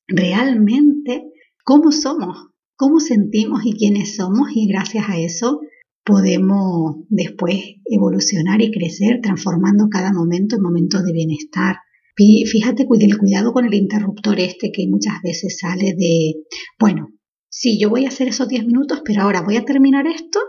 realmente 0.06 1.24
cómo 1.64 1.92
somos, 1.92 2.50
cómo 2.76 3.00
sentimos 3.00 3.64
y 3.64 3.72
quiénes 3.72 4.16
somos 4.16 4.50
y 4.54 4.68
gracias 4.68 5.08
a 5.08 5.18
eso 5.18 5.60
podemos 6.04 6.96
después 7.08 7.58
evolucionar 7.86 8.60
y 8.60 8.70
crecer 8.70 9.20
transformando 9.22 9.88
cada 9.90 10.12
momento 10.12 10.56
en 10.56 10.62
momentos 10.62 11.04
de 11.06 11.12
bienestar. 11.14 11.76
Fíjate, 12.16 12.87
el 13.00 13.18
cuidado 13.18 13.52
con 13.52 13.66
el 13.66 13.74
interruptor 13.74 14.40
este 14.40 14.72
que 14.72 14.88
muchas 14.88 15.20
veces 15.22 15.59
sale 15.61 15.94
de, 15.94 16.35
bueno, 16.79 17.11
sí, 17.50 17.79
yo 17.79 17.90
voy 17.90 18.07
a 18.07 18.09
hacer 18.09 18.29
esos 18.29 18.48
10 18.48 18.66
minutos, 18.66 19.02
pero 19.05 19.22
ahora 19.22 19.42
voy 19.42 19.57
a 19.57 19.64
terminar 19.64 20.07
esto 20.07 20.40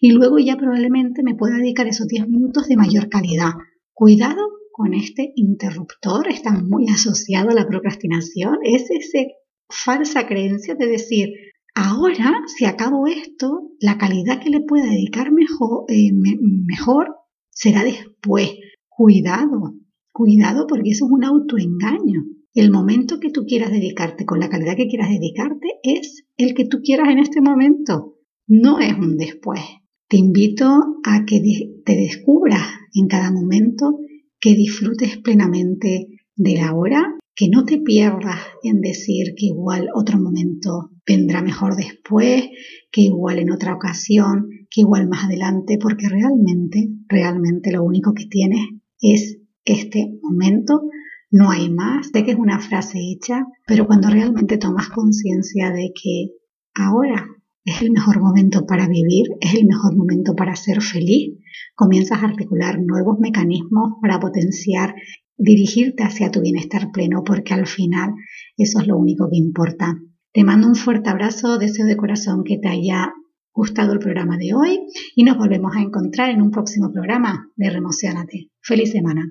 y 0.00 0.10
luego 0.10 0.38
ya 0.38 0.56
probablemente 0.56 1.22
me 1.22 1.36
pueda 1.36 1.56
dedicar 1.56 1.86
esos 1.86 2.08
10 2.08 2.28
minutos 2.28 2.66
de 2.66 2.76
mayor 2.76 3.08
calidad. 3.08 3.52
Cuidado 3.92 4.42
con 4.72 4.92
este 4.92 5.32
interruptor, 5.36 6.26
está 6.28 6.50
muy 6.50 6.88
asociado 6.88 7.50
a 7.50 7.54
la 7.54 7.68
procrastinación, 7.68 8.58
es 8.64 8.90
esa 8.90 9.20
falsa 9.68 10.26
creencia 10.26 10.74
de 10.74 10.86
decir, 10.86 11.28
Ahora, 11.76 12.44
si 12.46 12.66
acabo 12.66 13.08
esto, 13.08 13.72
la 13.80 13.98
calidad 13.98 14.40
que 14.40 14.48
le 14.48 14.60
pueda 14.60 14.84
dedicar 14.84 15.32
mejor, 15.32 15.86
eh, 15.88 16.12
mejor 16.12 17.16
será 17.50 17.82
después. 17.82 18.52
Cuidado, 18.88 19.74
cuidado 20.14 20.66
porque 20.68 20.90
eso 20.90 21.06
es 21.06 21.10
un 21.10 21.24
autoengaño. 21.24 22.24
El 22.54 22.70
momento 22.70 23.18
que 23.18 23.30
tú 23.30 23.44
quieras 23.46 23.72
dedicarte 23.72 24.24
con 24.24 24.38
la 24.38 24.48
calidad 24.48 24.76
que 24.76 24.86
quieras 24.86 25.10
dedicarte 25.10 25.66
es 25.82 26.24
el 26.36 26.54
que 26.54 26.66
tú 26.66 26.80
quieras 26.82 27.08
en 27.08 27.18
este 27.18 27.40
momento, 27.40 28.14
no 28.46 28.78
es 28.78 28.96
un 28.96 29.16
después. 29.16 29.60
Te 30.08 30.16
invito 30.16 31.00
a 31.04 31.24
que 31.26 31.42
te 31.84 31.96
descubras 31.96 32.62
en 32.94 33.08
cada 33.08 33.32
momento, 33.32 33.98
que 34.38 34.54
disfrutes 34.54 35.18
plenamente 35.18 36.06
de 36.36 36.54
la 36.54 36.74
hora 36.74 37.18
que 37.34 37.48
no 37.48 37.64
te 37.64 37.78
pierdas 37.78 38.38
en 38.62 38.80
decir 38.80 39.34
que 39.36 39.46
igual 39.46 39.88
otro 39.92 40.20
momento 40.20 40.90
vendrá 41.04 41.42
mejor 41.42 41.74
después, 41.74 42.44
que 42.92 43.00
igual 43.00 43.40
en 43.40 43.50
otra 43.50 43.74
ocasión, 43.74 44.48
que 44.70 44.82
igual 44.82 45.08
más 45.08 45.24
adelante, 45.24 45.76
porque 45.80 46.08
realmente, 46.08 46.88
realmente 47.08 47.72
lo 47.72 47.82
único 47.82 48.14
que 48.14 48.26
tienes 48.26 48.60
es 49.00 49.40
este 49.64 50.18
momento, 50.22 50.82
no 51.30 51.50
hay 51.50 51.70
más, 51.70 52.12
de 52.12 52.24
que 52.24 52.32
es 52.32 52.38
una 52.38 52.60
frase 52.60 52.98
hecha, 52.98 53.46
pero 53.66 53.86
cuando 53.86 54.08
realmente 54.08 54.58
tomas 54.58 54.88
conciencia 54.88 55.70
de 55.70 55.90
que 55.94 56.30
ahora 56.74 57.26
es 57.64 57.80
el 57.80 57.90
mejor 57.90 58.20
momento 58.20 58.66
para 58.66 58.86
vivir, 58.86 59.26
es 59.40 59.54
el 59.54 59.66
mejor 59.66 59.96
momento 59.96 60.34
para 60.36 60.54
ser 60.54 60.82
feliz, 60.82 61.38
comienzas 61.74 62.22
a 62.22 62.26
articular 62.26 62.78
nuevos 62.80 63.18
mecanismos 63.18 63.94
para 64.02 64.20
potenciar, 64.20 64.94
dirigirte 65.36 66.04
hacia 66.04 66.30
tu 66.30 66.40
bienestar 66.42 66.92
pleno, 66.92 67.24
porque 67.24 67.54
al 67.54 67.66
final 67.66 68.14
eso 68.56 68.80
es 68.80 68.86
lo 68.86 68.98
único 68.98 69.28
que 69.30 69.38
importa. 69.38 69.98
Te 70.32 70.44
mando 70.44 70.68
un 70.68 70.74
fuerte 70.74 71.10
abrazo, 71.10 71.58
deseo 71.58 71.86
de 71.86 71.96
corazón 71.96 72.44
que 72.44 72.58
te 72.58 72.68
haya 72.68 73.12
gustado 73.52 73.92
el 73.92 73.98
programa 73.98 74.36
de 74.36 74.52
hoy 74.52 74.80
y 75.14 75.24
nos 75.24 75.38
volvemos 75.38 75.74
a 75.76 75.80
encontrar 75.80 76.30
en 76.30 76.42
un 76.42 76.50
próximo 76.50 76.92
programa 76.92 77.48
de 77.56 77.70
Remocionate. 77.70 78.50
Feliz 78.60 78.90
semana. 78.90 79.30